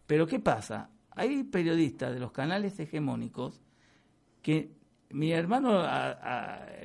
[0.07, 0.91] Pero ¿qué pasa?
[1.13, 3.61] Hay periodistas de los canales hegemónicos
[4.43, 4.73] que
[5.11, 5.83] mi hermano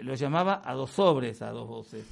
[0.02, 2.06] lo llamaba a dos sobres, a dos voces.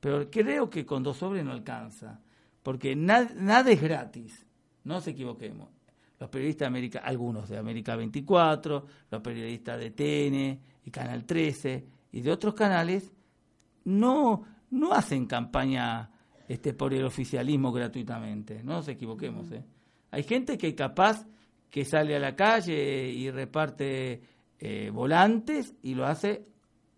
[0.00, 2.20] Pero creo que con dos sobres no alcanza,
[2.62, 4.46] porque nada es gratis.
[4.86, 5.68] No nos equivoquemos.
[6.20, 11.86] Los periodistas de América, algunos de América 24, los periodistas de TN y Canal 13
[12.12, 13.12] y de otros canales,
[13.84, 16.08] no, no hacen campaña
[16.46, 18.62] este, por el oficialismo gratuitamente.
[18.62, 19.50] No nos equivoquemos.
[19.50, 19.64] ¿eh?
[20.12, 21.26] Hay gente que capaz
[21.68, 24.22] que sale a la calle y reparte
[24.60, 26.46] eh, volantes y lo hace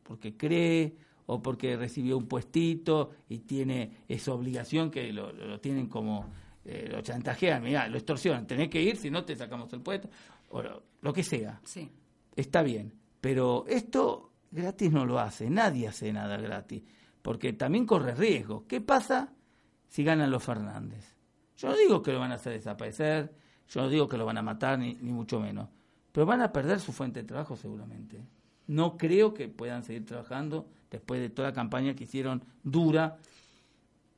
[0.02, 5.86] porque cree o porque recibió un puestito y tiene esa obligación que lo, lo tienen
[5.86, 6.26] como
[6.70, 10.10] eh, lo chantajean, mira, lo extorsionan, tenés que ir si no te sacamos el puesto,
[10.50, 11.58] o lo, lo que sea.
[11.64, 11.90] Sí.
[12.36, 16.82] Está bien, pero esto gratis no lo hace, nadie hace nada gratis,
[17.22, 18.66] porque también corre riesgo.
[18.66, 19.32] ¿Qué pasa
[19.88, 21.16] si ganan los Fernández?
[21.56, 23.34] Yo no digo que lo van a hacer desaparecer,
[23.66, 25.70] yo no digo que lo van a matar, ni, ni mucho menos,
[26.12, 28.20] pero van a perder su fuente de trabajo seguramente.
[28.66, 33.16] No creo que puedan seguir trabajando después de toda la campaña que hicieron dura.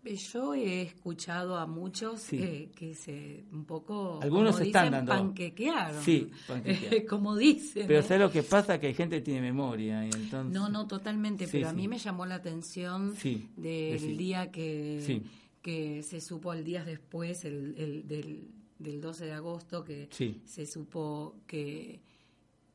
[0.03, 2.39] Yo he escuchado a muchos Sí.
[2.43, 6.03] eh, que se un poco Algunos como están dicen, dando- panquequearon.
[6.03, 7.07] Sí, panquequearon.
[7.09, 7.87] como dicen.
[7.87, 8.03] Pero ¿eh?
[8.03, 8.81] ¿sabes lo que pasa?
[8.81, 10.53] Que hay gente que tiene memoria y entonces...
[10.53, 13.15] No, no, totalmente, Sí, pero a mí me llamó la atención
[13.57, 15.23] del día que,
[15.61, 20.09] que se supo el día después, el, el- del, del 12 de agosto, que
[20.47, 22.01] se supo que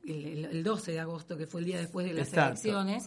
[0.05, 2.51] el, el- el 12 de agosto, que fue el día después de las Exacto.
[2.69, 3.05] elecciones,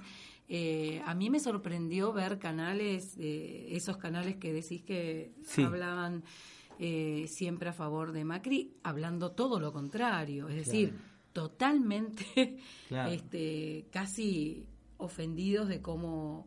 [0.48, 5.62] eh, a mí me sorprendió ver canales, eh, esos canales que decís que Sí.
[5.62, 6.24] hablaban
[6.78, 10.94] eh, siempre a favor de Macri, hablando todo lo contrario, es decir,
[11.32, 12.24] totalmente
[12.88, 13.10] Claro.
[13.12, 16.46] este, casi ofendidos de cómo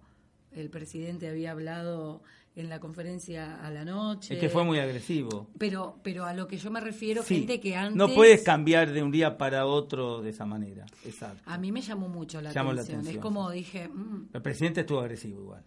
[0.51, 2.23] el presidente había hablado
[2.55, 4.33] en la conferencia a la noche.
[4.33, 5.47] Es que fue muy agresivo.
[5.57, 7.35] Pero, pero a lo que yo me refiero, Sí.
[7.39, 7.95] gente que antes...
[7.95, 10.85] No puedes cambiar de un día para otro de esa manera.
[11.05, 11.41] Exacto.
[11.45, 12.99] A mí me llamó mucho la, Llamó la atención.
[13.01, 15.63] atención, Es como dije, mm, El presidente estuvo agresivo igual.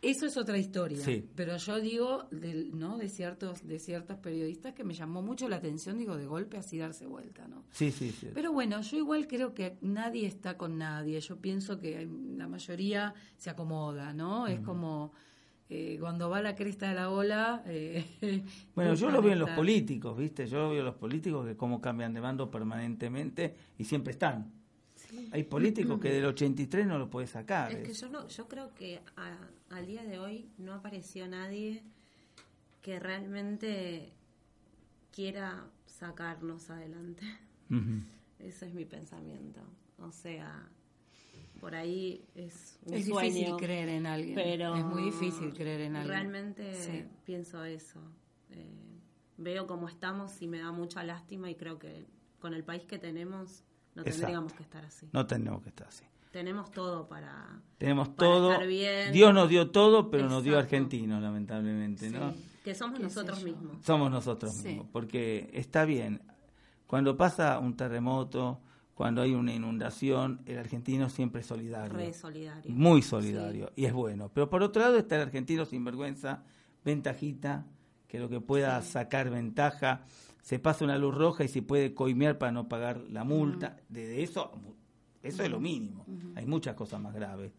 [0.00, 0.98] eso es otra historia.
[1.04, 1.28] Sí.
[1.34, 2.98] Pero yo digo, del, ¿no?
[2.98, 6.78] De ciertos, de ciertos periodistas que me llamó mucho la atención, digo, de golpe así
[6.78, 7.64] darse vuelta, ¿no?
[7.72, 8.28] Sí, sí, sí.
[8.32, 11.20] Pero bueno, yo igual creo que nadie está con nadie.
[11.20, 14.46] Yo pienso que la mayoría se acomoda, ¿no?
[14.46, 15.12] Es como
[15.74, 17.62] eh, cuando va la cresta de la ola.
[17.66, 18.04] eh,
[18.74, 20.46] Bueno, yo lo veo en los políticos, ¿viste?
[20.46, 24.52] Yo lo veo en los políticos que cómo cambian de bando permanentemente y siempre están.
[25.30, 27.72] Hay políticos que del 83 no lo puedes sacar.
[27.72, 31.82] Es que yo no, yo creo que a- al día de hoy no apareció nadie
[32.82, 34.12] que realmente
[35.10, 37.24] quiera sacarnos adelante.
[37.70, 38.02] Ujú.
[38.38, 39.60] Ese es mi pensamiento.
[39.98, 40.68] O sea,
[41.62, 43.30] por ahí es un Es sueño.
[43.30, 44.34] difícil creer en alguien.
[44.34, 46.12] pero es muy difícil creer en alguien.
[46.12, 47.04] Realmente Sí.
[47.24, 48.00] pienso eso.
[48.50, 48.98] Eh,
[49.36, 52.04] veo cómo estamos y me da mucha lástima y creo que
[52.40, 53.62] con el país que tenemos
[53.94, 54.18] no Exacto.
[54.22, 55.08] tendríamos que estar así.
[55.12, 56.04] No tenemos que estar así.
[56.32, 57.60] Tenemos todo para...
[57.78, 58.52] Tenemos Para todo.
[58.54, 59.12] estar bien.
[59.12, 62.34] Dios nos dio todo, pero nos dio argentinos, lamentablemente, ¿no?
[62.64, 63.76] Que somos ¿Qué sé nosotros mismos.
[63.84, 64.66] Somos nosotros Sí.
[64.68, 66.22] mismos, porque está bien.
[66.88, 68.60] Cuando pasa un terremoto,
[68.94, 71.94] cuando hay una inundación, el argentino siempre es solidario.
[71.96, 72.70] Re solidario.
[72.72, 74.30] Muy solidario, y es bueno.
[74.32, 76.42] Pero por otro lado está el argentino sin vergüenza,
[76.84, 77.66] ventajita,
[78.06, 80.04] que lo que pueda sacar ventaja,
[80.42, 83.76] se pasa una luz roja y se puede coimear para no pagar la multa.
[83.88, 84.52] De, de eso,
[85.22, 86.04] eso es lo mínimo.
[86.34, 87.52] Hay muchas cosas más graves.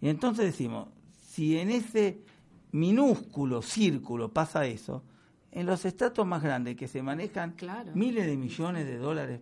[0.00, 0.88] Y entonces decimos,
[1.22, 2.22] si en ese
[2.72, 5.04] minúsculo círculo pasa eso,
[5.52, 7.92] en los estratos más grandes que se manejan Claro.
[7.94, 9.40] miles de millones de dólares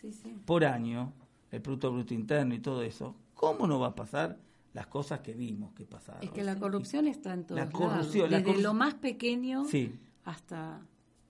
[0.00, 0.34] Sí, sí.
[0.44, 1.12] por año,
[1.50, 4.38] el Producto Bruto Interno y todo eso, ¿cómo no va a pasar
[4.72, 6.22] las cosas que vimos que pasaron?
[6.22, 8.30] Es que la corrupción está en todos La corrupción, lados.
[8.30, 10.80] la Desde corru- lo más pequeño Sí, hasta...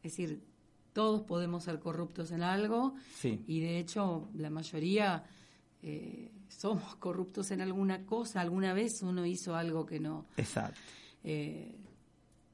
[0.02, 0.42] Es decir,
[0.92, 5.24] todos podemos ser corruptos en algo sí, y de hecho la mayoría
[5.82, 8.40] eh, somos corruptos en alguna cosa.
[8.40, 10.26] Alguna vez uno hizo algo que no...
[10.36, 10.78] exacto.
[11.24, 11.74] eh,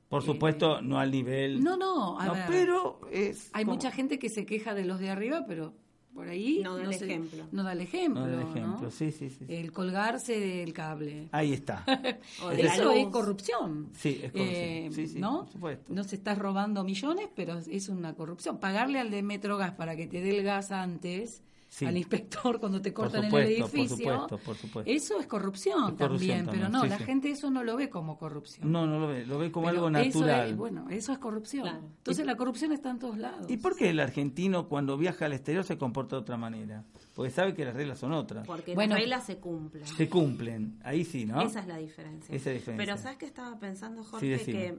[0.09, 1.63] Por supuesto, no al nivel...
[1.65, 3.51] no, no, a No, ver, pero es...
[3.53, 5.75] hay como- mucha gente que se queja de los de arriba, pero
[6.17, 7.47] por ahí No da el se- ejemplo.
[7.53, 8.27] No da el ejemplo.
[8.27, 8.51] No, el ¿no?
[8.51, 9.45] ejemplo, sí, sí, sí.
[9.47, 9.55] sí.
[9.55, 11.29] El colgarse del cable.
[11.31, 11.85] Ahí está.
[12.43, 13.91] O de la Eso es corrupción.
[13.93, 14.57] Sí, es corrupción.
[14.59, 15.45] Eh, Sí, sí, ¿no?
[15.45, 15.95] por supuesto.
[15.95, 18.59] No se estás robando millones, pero es una corrupción.
[18.59, 21.43] Pagarle al de Metrogas para que te dé el gas antes,
[21.77, 21.85] Sí.
[21.85, 23.89] al inspector cuando te Por cortan en el por edificio.
[23.99, 24.91] supuesto, por supuesto.
[24.91, 27.05] Eso es corrupción, Es corrupción también, también, pero no, sí, la sí.
[27.05, 28.73] gente eso no lo ve como corrupción.
[28.73, 30.51] No, no lo ve, lo ve como Pero algo eso natural.
[30.53, 31.65] es- bueno, eso es corrupción.
[31.65, 31.87] Claro.
[31.99, 33.45] Entonces la corrupción está en todos lados.
[33.51, 36.83] ¿Y por qué el argentino cuando viaja al exterior se comporta de otra manera?
[37.15, 38.47] Porque sabe que las reglas son otras.
[38.47, 38.95] Porque Bueno.
[38.95, 39.87] las reglas se cumplen.
[39.87, 41.43] Se cumplen, ahí sí, ¿no?
[41.43, 42.35] Esa es la diferencia.
[42.35, 42.77] Esa diferencia.
[42.87, 44.39] Pero ¿sabes qué estaba pensando, Jorge?
[44.47, 44.79] que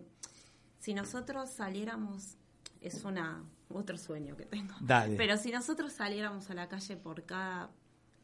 [0.79, 2.37] si nosotros saliéramos,
[2.81, 4.73] es una otro sueño que tengo.
[4.81, 5.15] Dale.
[5.17, 7.69] Pero si nosotros saliéramos a la calle por cada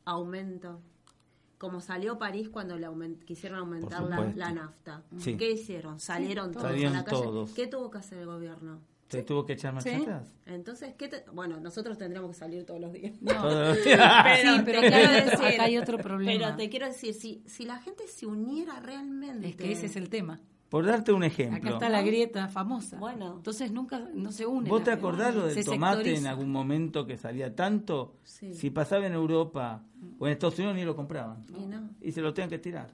[0.06, 0.82] aumento,
[1.58, 5.38] como salió París cuando le aument- quisieron aumentar la, la nafta, Sí.
[5.38, 6.00] ¿qué hicieron?
[6.00, 7.22] Salieron todos Salieron a la calle.
[7.24, 7.52] todos.
[7.54, 8.82] ¿Qué tuvo que hacer el gobierno?
[9.10, 10.02] ¿Se tuvo que echar marcha Sí.
[10.02, 10.34] atrás?
[10.48, 13.14] Entonces, ¿qué te- bueno, nosotros tendríamos que salir todos los días.
[13.22, 13.32] No.
[14.66, 16.46] Pero te quiero decir- acá hay otro problema.
[16.46, 19.50] Pero te quiero decir, si, si la gente se uniera realmente...
[19.50, 20.40] Es que ese es el tema.
[20.74, 21.58] Por darte un ejemplo.
[21.60, 22.98] Acá está la grieta famosa.
[22.98, 23.36] Bueno.
[23.36, 24.68] Entonces nunca no se une.
[24.68, 28.16] ¿Vos te acordás lo del Se tomate en algún momento que salía tanto?
[28.24, 28.56] Sí.
[28.56, 29.84] Si pasaba en Europa
[30.18, 31.46] o en Estados Unidos ni lo compraban.
[31.56, 31.92] Y no.
[32.02, 32.90] Y se lo tenían que tirar.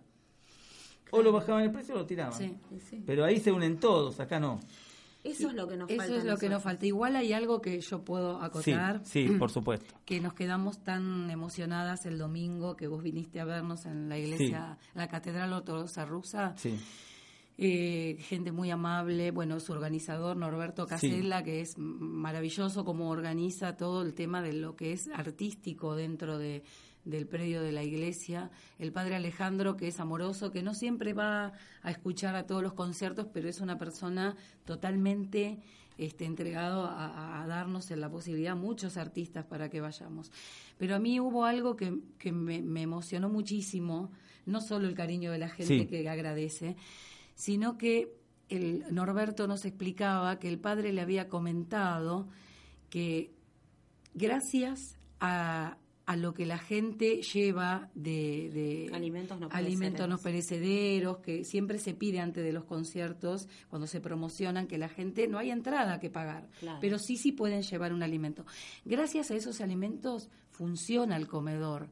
[1.12, 2.34] O lo bajaban el precio o lo tiraban.
[2.38, 2.54] Sí.
[2.90, 3.02] Sí.
[3.08, 4.60] Pero ahí se unen todos, acá no.
[5.24, 6.16] Eso es lo que nos Eso falta.
[6.18, 6.86] es a lo que nos falta.
[6.86, 9.02] Igual hay algo que yo puedo Sí, acotar.
[9.06, 9.96] sí, por supuesto.
[10.04, 14.78] que nos quedamos tan emocionadas el domingo que vos viniste a vernos en la iglesia,
[14.96, 16.56] la Catedral Ortodoxa Rusa.
[16.58, 16.78] Sí.
[17.62, 24.02] Eh, gente muy amable, bueno, su organizador Norberto Casella, que es maravilloso como organiza todo
[24.02, 26.64] el tema de lo que es artístico dentro de,
[27.04, 28.50] del predio de la iglesia.
[28.78, 31.52] El padre Alejandro, que es amoroso, que no siempre va
[31.82, 35.60] a escuchar a todos los conciertos, pero es una persona totalmente
[35.98, 40.32] este, entregado a, a darnos la posibilidad, muchos artistas, para que vayamos.
[40.78, 44.12] Pero a mí hubo algo que, que me, me emocionó muchísimo,
[44.46, 45.86] no solo el cariño de la gente Sí.
[45.88, 46.78] que agradece,
[47.40, 48.14] sino que
[48.50, 52.28] el Norberto nos explicaba que el padre le había comentado
[52.90, 53.32] que
[54.14, 60.22] gracias a, a lo que la gente lleva de, de Alimentos no alimentos no perecederos.
[60.24, 65.28] perecederos, que siempre se pide antes de los conciertos, cuando se promocionan, que la gente
[65.28, 66.80] no hay entrada que pagar, Claro.
[66.82, 68.46] pero sí sí pueden llevar un alimento.
[68.84, 71.90] Gracias a esos alimentos funciona el comedor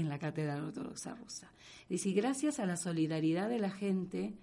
[0.00, 1.52] en la Catedral Ortodoxa Rusa.
[1.84, 4.34] Es decir, gracias a la solidaridad de la gente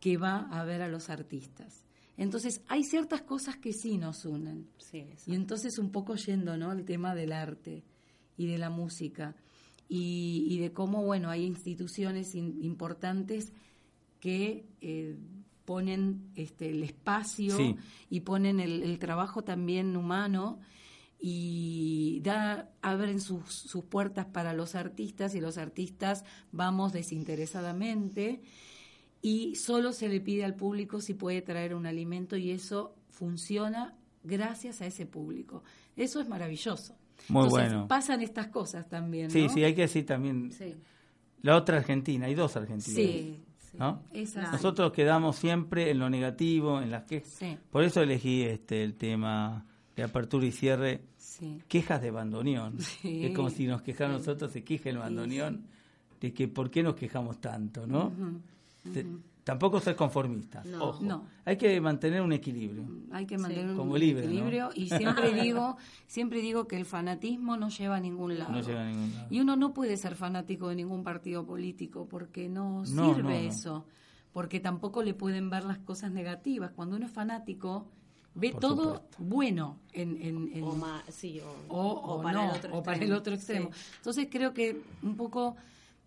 [0.00, 1.84] que va a ver a los artistas.
[2.16, 4.68] Entonces, hay ciertas cosas que sí nos unen.
[4.78, 5.04] Sí.
[5.26, 6.70] Y entonces un poco yendo, ¿no?
[6.70, 7.82] al tema del arte
[8.36, 9.34] y de la música
[9.88, 13.52] y, y de cómo, bueno, hay instituciones in- importantes
[14.20, 15.16] que eh,
[15.64, 17.76] ponen este, el espacio Sí.
[18.10, 20.60] y ponen el, el trabajo también humano
[21.26, 26.22] y da, abren sus, sus puertas para los artistas y los artistas
[26.52, 28.42] vamos desinteresadamente
[29.22, 33.96] y solo se le pide al público si puede traer un alimento y eso funciona
[34.22, 35.62] gracias a ese público.
[35.96, 36.94] Eso es maravilloso.
[37.30, 37.88] Muy Entonces, bueno.
[37.88, 39.48] Pasan estas cosas también, Sí, ¿no?
[39.48, 40.74] sí, hay que decir también Sí.
[41.40, 42.94] la otra Argentina, hay dos Argentinas.
[42.96, 43.78] Sí, sí.
[43.78, 44.02] ¿no?
[44.52, 47.30] Nosotros quedamos siempre en lo negativo, en las quejas.
[47.30, 47.56] Sí.
[47.70, 49.64] Por eso elegí este el tema
[49.96, 51.00] de apertura y cierre,
[51.38, 51.60] Sí.
[51.68, 52.78] quejas de bandoneón.
[52.80, 53.26] Sí.
[53.26, 55.64] Es como si nos quejara nosotros, se queja el bandoneón,
[56.20, 58.12] de que por qué nos quejamos tanto, ¿no?
[58.92, 59.06] Se-
[59.44, 60.82] Tampoco ser conformista, No.
[60.84, 61.04] ojo.
[61.04, 61.26] No.
[61.44, 62.82] Hay que mantener un equilibrio.
[63.12, 64.30] Hay que mantener un Como libre, ¿no?
[64.32, 65.76] equilibrio y siempre digo,
[66.06, 68.52] siempre digo que el fanatismo no lleva a ningún lado.
[68.52, 69.26] No llega a ningún lado.
[69.28, 73.84] Y uno no puede ser fanático de ningún partido político porque no, sirve eso.
[74.32, 76.70] Porque tampoco le pueden ver las cosas negativas.
[76.70, 77.86] Cuando uno es fanático,
[78.34, 79.16] ve Por todo supuesto.
[79.18, 82.76] bueno en, en- en- O, ma- sí, o, o, o o para no, el otro
[82.78, 83.18] o para el extremo.
[83.20, 83.70] otro extremo.
[83.72, 83.90] Sí.
[83.98, 85.56] Entonces creo que un poco,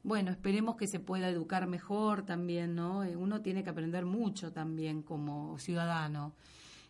[0.04, 3.04] bueno, esperemos que se pueda educar mejor también, ¿no?
[3.04, 6.34] Eh, Uno tiene que aprender mucho también como ciudadano.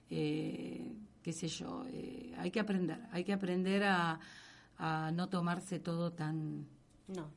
[0.09, 4.19] Eh, qué sé yo, eh, hay que aprender, hay que aprender a,
[4.77, 6.65] a no tomarse todo tan...
[7.07, 7.29] No.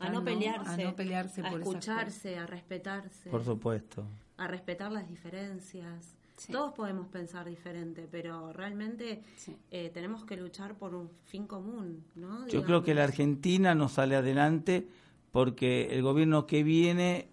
[0.00, 0.82] A no no, pelearse.
[0.82, 3.30] a no pelearse a por esas escucharse, a respetarse.
[3.30, 4.04] Por supuesto.
[4.36, 6.14] a respetar las diferencias.
[6.36, 6.52] Sí.
[6.52, 9.56] Todos podemos pensar diferente, pero realmente Sí.
[9.70, 12.40] eh, tenemos que luchar por un fin común, ¿no?
[12.40, 12.66] Yo Digamos.
[12.66, 14.88] creo que la Argentina no sale adelante
[15.30, 17.28] porque el gobierno que viene,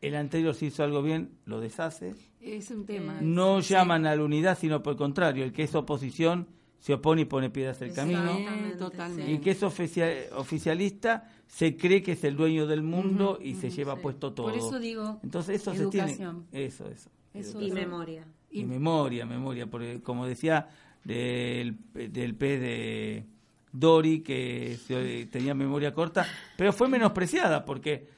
[0.00, 2.14] el anterior si hizo algo bien, lo deshace.
[2.40, 3.18] Es un tema.
[3.20, 3.74] No Sí.
[3.74, 6.46] llaman a la unidad, sino por el contrario, el que es oposición
[6.78, 8.36] se opone y pone piedras el camino.
[8.78, 9.30] Totalmente.
[9.30, 13.54] Y el que es oficia- oficialista se cree que es el dueño del mundo y
[13.54, 14.00] se lleva sí.
[14.02, 14.46] puesto todo.
[14.48, 16.44] Por eso digo, Entonces eso educación.
[16.44, 16.66] se tiene.
[16.66, 17.10] Eso, eso.
[17.34, 18.26] Eso Y memoria.
[18.50, 20.68] Y, Y- memoria, memoria, porque como decía
[21.04, 23.26] del, del pez de
[23.72, 26.26] Dori, que se- tenía memoria corta,
[26.56, 28.08] pero fue menospreciada, porque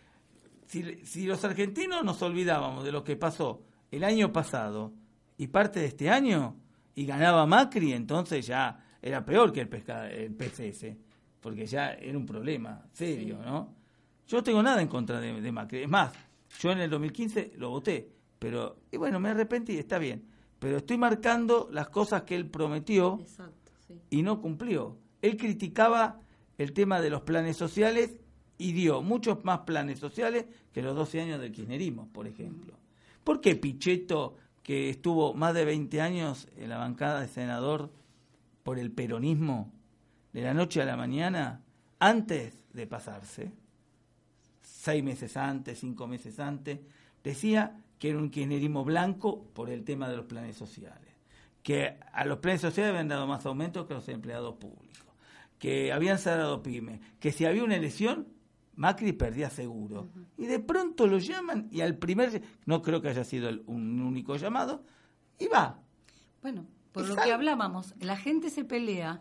[0.66, 4.92] si, si los argentinos nos olvidábamos de lo que pasó el año pasado
[5.38, 6.56] y parte de este año,
[6.94, 10.96] y ganaba Macri, entonces ya era peor que el, pesca, el PCS,
[11.40, 13.74] porque ya era un problema serio, ¿no?
[14.26, 15.82] Yo no tengo nada en contra de, de Macri.
[15.82, 16.12] Es más,
[16.60, 20.24] yo en el 2015 lo voté, pero, y bueno, me arrepentí, está bien.
[20.58, 23.94] Pero estoy marcando las cosas que él prometió Exacto, sí.
[24.10, 24.98] y no cumplió.
[25.22, 26.20] Él criticaba
[26.58, 28.16] el tema de los planes sociales
[28.58, 32.74] y dio muchos más planes sociales que los 12 años del kirchnerismo, por ejemplo.
[33.22, 37.92] ¿Por qué Pichetto, que estuvo más de 20 años en la bancada de senador
[38.62, 39.72] por el peronismo,
[40.32, 41.62] de la noche a la mañana,
[41.98, 43.52] antes de pasarse,
[44.60, 46.80] seis meses antes, cinco meses antes,
[47.24, 51.14] decía que era un kirchnerismo blanco por el tema de los planes sociales,
[51.62, 55.06] que a los planes sociales habían dado más aumentos que a los empleados públicos,
[55.58, 58.28] que habían cerrado pymes, que si había una elección
[58.76, 60.10] Macri perdía seguro.
[60.36, 64.36] Y de pronto lo llaman y al primer, no creo que haya sido un único
[64.36, 64.84] llamado,
[65.38, 65.80] y va.
[66.42, 69.20] Bueno, por lo que hablábamos, la gente se pelea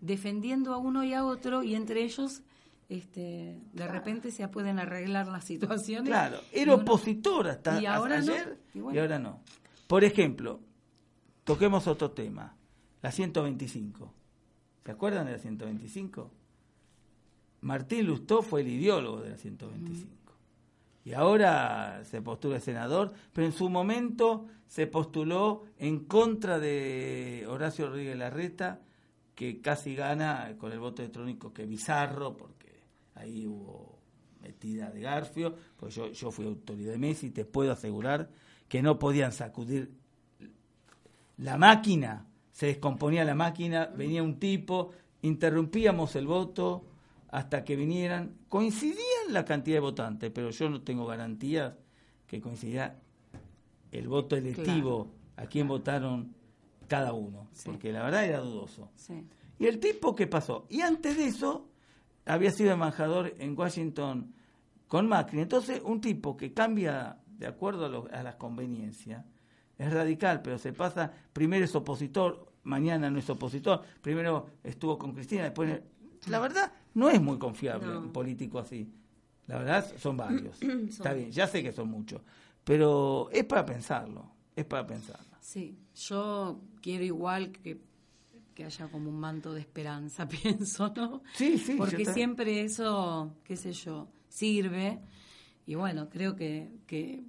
[0.00, 2.42] defendiendo a uno y a otro y entre ellos
[2.88, 6.08] este, de repente se pueden arreglar las situaciones.
[6.08, 9.40] Claro, era opositor hasta, ¿Y ahora ayer y, ahora no.
[9.86, 10.60] Por ejemplo,
[11.44, 12.56] toquemos otro tema,
[13.02, 14.12] la 125.
[14.84, 16.30] ¿Se acuerdan de la 125?
[17.62, 20.14] Martín Lustó fue el ideólogo de la 125.
[21.04, 27.88] Y ahora se postula senador, pero en su momento se postuló en contra de Horacio
[27.88, 28.80] Rodríguez Larreta,
[29.34, 32.63] que casi gana con el voto electrónico que bizarro, porque
[33.24, 33.98] ahí hubo
[34.40, 38.30] metida de Garfio, pues yo, yo fui autoridad de Messi, te puedo asegurar
[38.68, 39.90] que no podían sacudir
[41.38, 44.90] la máquina, se descomponía la máquina, venía un tipo,
[45.22, 46.84] interrumpíamos el voto
[47.30, 51.74] hasta que vinieran, coincidían la cantidad de votantes, pero yo no tengo garantías
[52.26, 53.00] que coincidiera
[53.90, 56.34] el voto electivo, a quién votaron
[56.86, 58.90] cada uno, porque la verdad era dudoso.
[59.58, 60.66] Y el tipo, ¿qué pasó?
[60.68, 61.68] Y antes de eso,
[62.26, 64.34] había sido embajador en Washington
[64.88, 65.40] con Macri.
[65.40, 69.24] Entonces, un tipo que cambia de acuerdo a, las conveniencias
[69.76, 75.12] es radical, pero se pasa, primero es opositor, mañana no es opositor, primero estuvo con
[75.12, 75.80] Cristina, después...
[76.28, 78.90] La verdad, no es muy confiable un político así.
[79.46, 80.62] La verdad, son varios.
[80.88, 82.22] Está bien, ya sé que son muchos,
[82.62, 85.36] pero es para pensarlo, es para pensarlo.
[85.40, 87.78] Sí, yo quiero igual que
[88.54, 91.22] que haya como un manto de esperanza, pienso, ¿no?
[91.34, 91.74] Sí, sí.
[91.76, 95.00] Porque siempre eso, qué sé yo, sirve.
[95.66, 97.24] Y bueno, creo que, que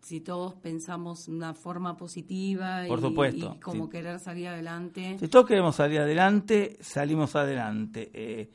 [0.00, 5.16] si todos pensamos una forma positiva Por supuesto, y como querer salir adelante.
[5.18, 8.10] Si todos queremos salir adelante, salimos adelante.
[8.12, 8.50] Eh,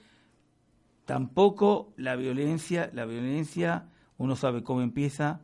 [1.05, 5.41] tampoco la violencia, la violencia, uno sabe cómo empieza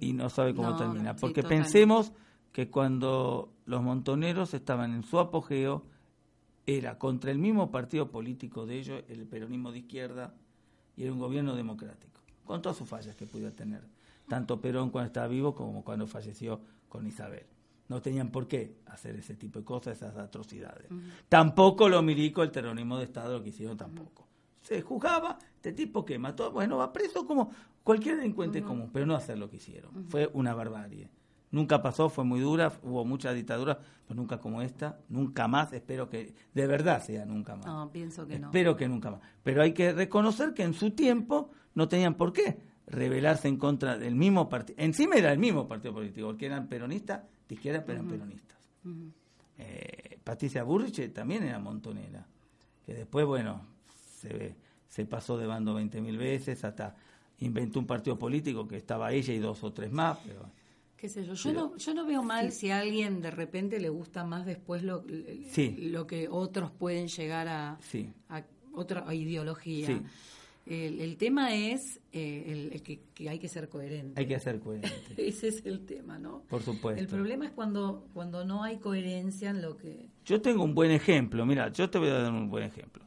[0.00, 1.16] y, no sabe cómo termina.
[1.16, 2.12] Porque pensemos
[2.56, 5.82] que cuando los montoneros estaban en su apogeo,
[6.64, 10.32] era contra el mismo partido político de ellos, el peronismo de izquierda,
[10.96, 13.82] y era un gobierno democrático, con todas sus fallas que pudiera tener,
[14.26, 17.44] tanto Perón cuando estaba vivo como cuando falleció con Isabel.
[17.88, 20.88] No tenían por qué hacer ese tipo de cosas, esas atrocidades.
[21.28, 24.26] Tampoco lo milico el terrorismo de Estado, lo que hicieron tampoco.
[24.62, 27.50] Se juzgaba, este tipo que mató, bueno, va preso como
[27.84, 30.06] cualquier delincuente común, pero no hacer lo que hicieron.
[30.08, 31.10] Fue una barbarie.
[31.56, 36.06] Nunca pasó, fue muy dura, hubo muchas dictaduras, pero nunca como esta, nunca más, espero
[36.06, 37.64] que de verdad sea nunca más.
[37.64, 38.48] No, pienso que no.
[38.48, 39.22] Espero que nunca más.
[39.42, 43.96] Pero hay que reconocer que en su tiempo no tenían por qué rebelarse en contra
[43.96, 44.76] del mismo partido.
[44.78, 48.58] Encima era el mismo partido político, porque eran peronistas, de izquierda, pero eran peronistas.
[49.56, 52.26] Eh, Patricia Burrich también era montonera,
[52.84, 53.62] que después, bueno,
[54.18, 54.54] se,
[54.88, 56.96] se pasó de bando 20.000 veces, hasta
[57.38, 60.50] inventó un partido político que estaba ella y dos o tres más, pero
[60.96, 63.88] qué sé yo, yo no, yo no veo mal si a alguien de repente le
[63.88, 67.78] gusta más después lo, lo que otros pueden llegar a,
[68.28, 70.00] a otra ideología.
[70.66, 74.20] El, tema es eh, el, que, hay que ser coherente.
[74.20, 75.14] Hay que ser coherente.
[75.16, 76.42] Ese es el tema, ¿no?
[76.48, 77.00] Por supuesto.
[77.00, 80.08] El problema es cuando, cuando no hay coherencia en lo que...
[80.24, 83.04] Yo tengo un buen ejemplo, mira, yo te voy a dar un buen ejemplo.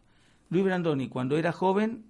[0.49, 2.05] Luis Brandoni, cuando era joven,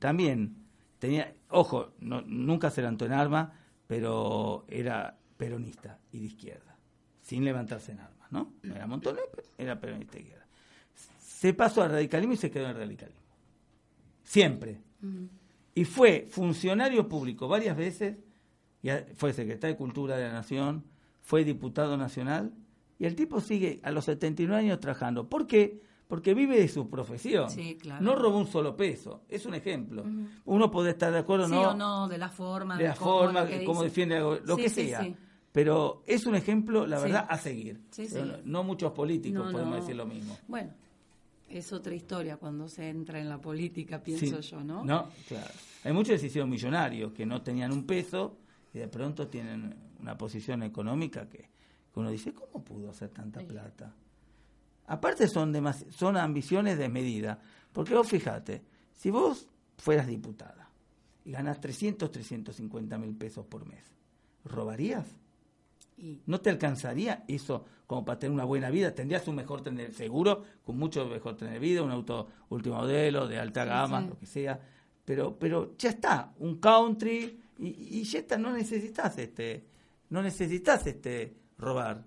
[0.00, 0.56] también
[0.98, 3.52] tenía, ojo, no, nunca se levantó en arma,
[3.92, 6.78] pero era peronista y de izquierda,
[7.20, 8.54] sin levantarse en armas, ¿no?
[8.62, 10.46] No era montonero, pero era peronista de izquierda.
[11.20, 13.20] Se pasó al radicalismo y se quedó en el radicalismo.
[14.24, 14.78] Siempre.
[15.74, 18.16] Y fue funcionario público varias veces,
[19.16, 20.84] fue secretario de Cultura de la Nación,
[21.20, 22.50] fue diputado nacional,
[22.98, 25.28] y el tipo sigue a los 79 años trabajando.
[25.28, 25.82] ¿Por qué?
[26.12, 27.48] Porque vive de su profesión.
[28.02, 29.22] No robó un solo peso.
[29.30, 30.04] Es un ejemplo.
[30.44, 33.48] Uno puede estar de acuerdo sí no, o no de la forma, de, la forma,
[33.64, 35.08] cómo defiende lo que sea.
[35.52, 37.80] Pero es un ejemplo, la verdad, a seguir.
[38.44, 40.36] No, muchos políticos podemos decir lo mismo.
[40.48, 40.74] Bueno,
[41.48, 44.84] es otra historia cuando se entra en la política, pienso yo, ¿no?
[44.84, 45.54] No, claro.
[45.82, 48.36] Hay muchos decisiones millonarios que no tenían un peso
[48.74, 53.40] y de pronto tienen una posición económica que, que uno dice, ¿cómo pudo hacer tanta
[53.40, 53.94] plata?
[54.86, 55.54] Aparte son,
[55.90, 57.40] son ambiciones de medida,
[57.72, 58.62] porque vos fíjate,
[58.92, 60.70] si vos fueras diputada
[61.24, 63.84] y ganás 300, 350 mil pesos por mes,
[64.44, 65.06] ¿robarías?
[66.26, 68.92] ¿No te alcanzaría eso como para tener una buena vida?
[68.92, 73.38] Tendrías un mejor tener, seguro, con mucho mejor tener vida, un auto último modelo, de
[73.38, 74.58] alta gama, lo que sea.
[75.04, 79.64] Pero, pero ya está, un country, y, y ya está, no necesitas este,
[80.10, 82.04] no necesitas este robar.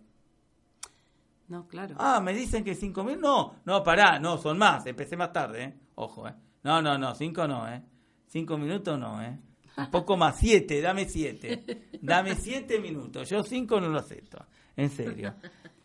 [1.47, 1.95] No, claro.
[1.99, 3.19] Ah, me dicen que cinco mil.
[3.19, 4.85] No, no, pará, no, son más.
[4.85, 5.73] Empecé más tarde, ¿eh?
[5.95, 6.33] Ojo, ¿eh?
[6.63, 7.81] No, no, no, cinco no, ¿eh?
[8.27, 9.39] Cinco minutos no, ¿eh?
[9.77, 11.89] Un poco más, siete, dame siete.
[12.01, 13.29] Dame siete minutos.
[13.29, 15.35] Yo cinco no lo acepto, en serio.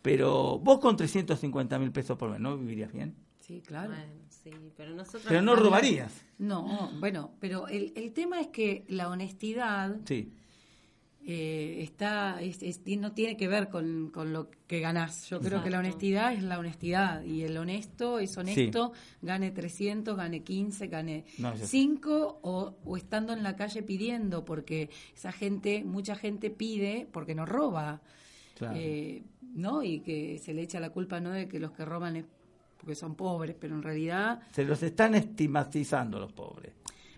[0.01, 3.17] Pero vos con 350 mil pesos por mes, ¿no vivirías bien?
[3.41, 3.91] Sí, claro.
[3.91, 5.25] Bueno, sí, pero nosotros...
[5.29, 6.25] Pero no robarías.
[6.39, 10.33] No, bueno, pero el, el tema es que la honestidad Sí.
[11.27, 15.29] Eh, está es- es- no tiene que ver con, con lo que ganás.
[15.29, 20.17] Yo creo que la honestidad es la honestidad y el honesto es honesto, gane 300,
[20.17, 21.67] gane 15, gane No, yo sé.
[21.67, 27.35] 5 o, o estando en la calle pidiendo, porque esa gente, mucha gente pide porque
[27.35, 28.01] no roba.
[28.57, 28.77] Claro.
[28.79, 29.23] Eh,
[29.55, 29.83] ¿no?
[29.83, 32.25] Y que se le echa la culpa no de que los que roban es
[32.79, 36.73] porque son pobres, pero en realidad Se los están estigmatizando los pobres.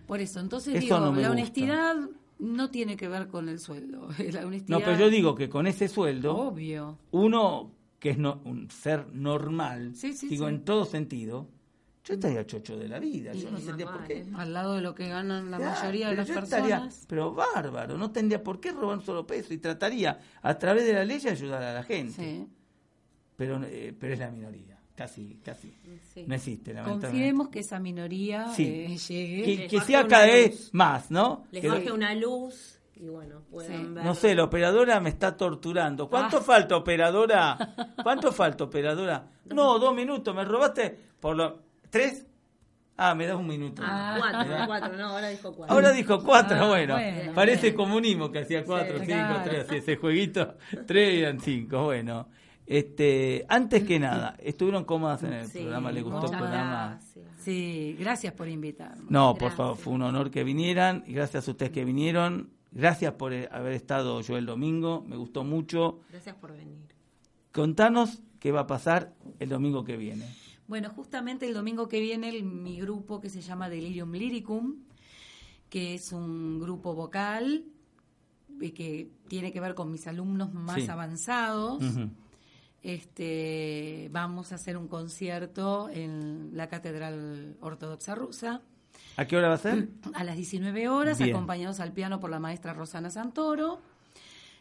[0.05, 1.31] por eso, entonces Eso digo, no la gusta.
[1.31, 1.95] honestidad
[2.43, 4.07] no tiene que ver con el sueldo.
[4.31, 6.97] La honestidad, No, pero yo digo que con ese sueldo, obvio.
[7.11, 10.53] uno que es no- un ser normal, Sí, sí, digo sí.
[10.53, 11.47] en todo sentido,
[12.03, 13.31] yo estaría chocho de la vida.
[13.31, 14.25] Yo no tendría por qué.
[14.29, 14.43] vale.
[14.43, 16.59] Al lado de lo que ganan la Claro, mayoría de las yo personas.
[16.93, 20.85] estaría- pero bárbaro, no tendría por qué robar un solo peso y trataría a través
[20.85, 22.11] de la ley ayudar a la gente.
[22.13, 22.47] Sí.
[23.37, 25.73] Pero, eh, pero es la minoría, casi, casi.
[26.13, 26.25] Sí.
[26.27, 26.73] No existe.
[26.83, 28.63] Confiemos que esa minoría Sí.
[28.65, 29.43] eh, llegue.
[29.57, 31.45] que, que sea cada vez más, ¿no?
[31.51, 33.93] Les Que- baje una luz y bueno, puedan Sí.
[33.93, 34.05] ver.
[34.05, 36.09] No sé, la operadora me está torturando.
[36.09, 36.41] ¿Cuánto Ah.
[36.41, 37.57] falta, operadora?
[38.03, 39.27] ¿Cuánto falta, operadora?
[39.45, 40.33] No, dos minutos.
[40.35, 41.59] ¿Me robaste por lo...
[41.89, 42.25] ¿Tres?
[42.95, 43.81] Ah, me das un minuto.
[43.83, 45.73] Ah, cuatro, cuatro, no, ahora dijo cuatro.
[45.75, 49.41] Ahora dijo cuatro, Ah, bueno, bueno, parece comunismo que hacía cuatro, cinco, claro.
[49.43, 50.53] tres, ese jueguito,
[50.85, 52.27] tres eran cinco, bueno.
[52.65, 56.87] Este, antes que nada, estuvieron cómodas en el Sí, programa, les gustó el programa.
[56.91, 57.25] gracias.
[57.41, 59.03] Sí, gracias por invitarme.
[59.09, 63.13] No, por favor, fue un honor que vinieran, y gracias a ustedes que vinieron, gracias
[63.13, 65.99] por eh, haber estado yo el domingo, me gustó mucho.
[66.09, 66.87] Gracias por venir.
[67.51, 70.25] Contanos qué va a pasar el domingo que viene.
[70.67, 74.77] Bueno, justamente el domingo que viene el- mi grupo que se llama Delirium Lyricum,
[75.69, 77.65] que es un grupo vocal
[78.61, 80.89] y que tiene que ver con mis alumnos más Sí.
[80.89, 81.83] avanzados.
[81.83, 82.09] Ujú.
[82.83, 88.61] Este, vamos a hacer un concierto en la Catedral Ortodoxa Rusa
[89.17, 89.87] ¿A qué hora va a ser?
[90.13, 91.31] a las 19 horas, Bien.
[91.35, 93.79] acompañados al piano por la maestra Rosana Santoro.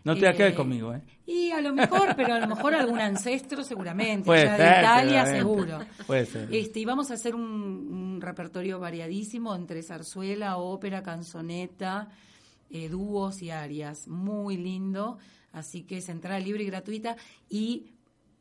[0.04, 1.00] No te Eh, conmigo, ¿eh?
[1.26, 4.80] Y a lo mejor, pero a lo mejor algún ancestro seguramente, Puede ya ser, de
[4.80, 5.78] Italia seguro.
[6.08, 6.52] Puede ser.
[6.52, 12.08] Este, y vamos a hacer un, un repertorio variadísimo entre zarzuela, ópera, canzoneta,
[12.68, 14.08] eh, dúos y arias.
[14.08, 15.18] Muy lindo.
[15.52, 17.16] Así que es entrada libre y gratuita.
[17.48, 17.92] Y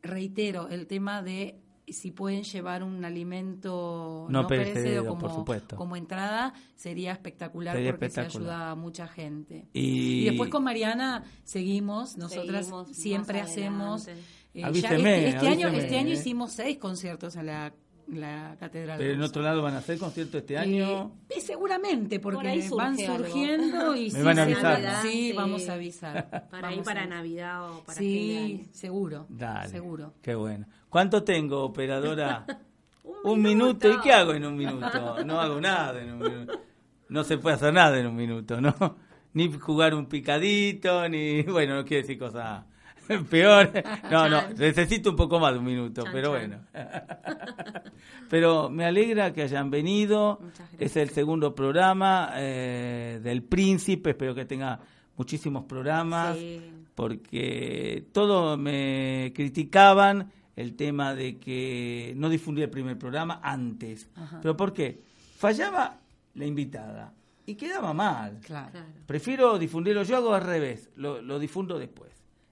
[0.02, 5.32] reitero, el tema de si pueden llevar un alimento No no, perecedero, perecedero como, por
[5.34, 5.76] supuesto.
[5.76, 9.68] como entrada, sería espectacular Sería porque se ayuda a mucha gente.
[9.74, 14.08] Y- y después con Mariana seguimos, nosotras Seguimos siempre hacemos.
[14.08, 14.16] eh,
[14.54, 16.14] ya este, este año, este año eh.
[16.14, 17.74] hicimos seis conciertos en la,
[18.12, 18.98] la catedral.
[18.98, 21.12] Pero en otro lado van a hacer concierto este año.
[21.30, 23.26] eh, seguramente, Por porque ahí surge van algo.
[23.26, 25.02] surgiendo y Me sí, van a sí, avisar, ¿no?
[25.02, 25.34] Sí, Sí.
[25.34, 26.48] vamos a avisar.
[26.52, 27.06] Para ahí Vamos para.
[27.06, 28.64] Navidad o para fin de Sí, año.
[28.74, 29.26] seguro.
[29.30, 29.70] Dale.
[29.70, 30.14] Seguro.
[30.22, 30.66] Qué bueno.
[30.90, 32.46] ¿Cuánto tengo, operadora?
[33.24, 33.90] Un un minuto.
[33.90, 35.24] ¿Y qué hago en un minuto?
[35.26, 36.60] No hago nada en un minuto.
[37.10, 38.74] No se puede hacer nada en un minuto, ¿no?
[39.34, 41.42] Ni jugar un picadito, ni.
[41.44, 42.64] Bueno, no quiero decir cosas
[43.30, 43.84] peores.
[44.10, 46.50] No, no, necesito un poco más de un minuto, Chan, pero chan.
[46.74, 46.92] bueno.
[48.30, 50.40] Pero me alegra que hayan venido.
[50.80, 54.12] Es el segundo programa eh, del Príncipe.
[54.12, 54.80] Espero que tenga
[55.18, 56.62] muchísimos programas Sí.
[56.96, 64.10] porque todos me criticaban el tema de que no difundía el primer programa antes.
[64.42, 65.02] ¿Pero por qué?
[65.38, 65.98] Fallaba
[66.36, 67.14] la invitada
[67.46, 68.40] y quedaba mal.
[68.46, 68.80] Claro.
[69.06, 72.12] Prefiero difundirlo, yo hago al revés, lo, lo difundo después.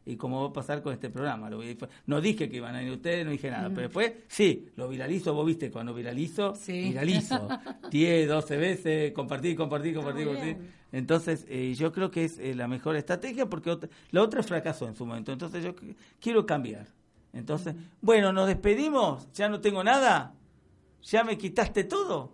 [0.09, 1.61] Y como va a pasar con este programa, lo
[2.07, 5.35] no dije que iban a ir ustedes, no dije nada, pero después sí, lo viralizo,
[5.35, 6.81] vos viste, cuando viralizo, Sí.
[6.89, 7.47] viralizo.
[7.91, 10.57] 10, 12 veces, compartir, compartir, compartir, compartir.
[10.91, 14.87] Entonces, eh, yo creo que es eh, la mejor estrategia porque otra- la otra fracasó
[14.87, 15.31] en su momento.
[15.31, 16.87] Entonces, yo qu- quiero cambiar.
[17.31, 20.33] Entonces, bueno, nos despedimos, ya no tengo nada,
[21.03, 22.33] ya me quitaste todo.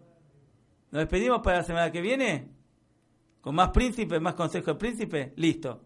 [0.91, 2.47] Nos despedimos para la semana que viene,
[3.41, 5.81] con más príncipe, más consejo de príncipe, listo.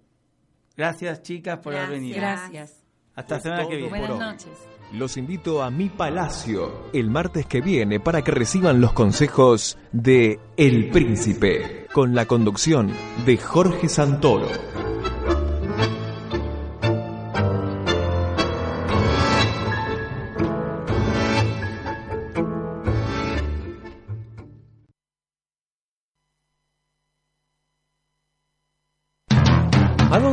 [0.79, 1.99] Gracias, chicas, por haber Gracias.
[1.99, 2.17] venido.
[2.21, 2.83] Gracias.
[3.13, 3.89] Hasta la semana que viene.
[3.89, 4.47] Buenas noches.
[4.93, 10.39] Los invito a mi palacio el martes que viene para que reciban los consejos de
[10.55, 12.93] El Príncipe, con la conducción
[13.25, 14.47] de Jorge Santoro.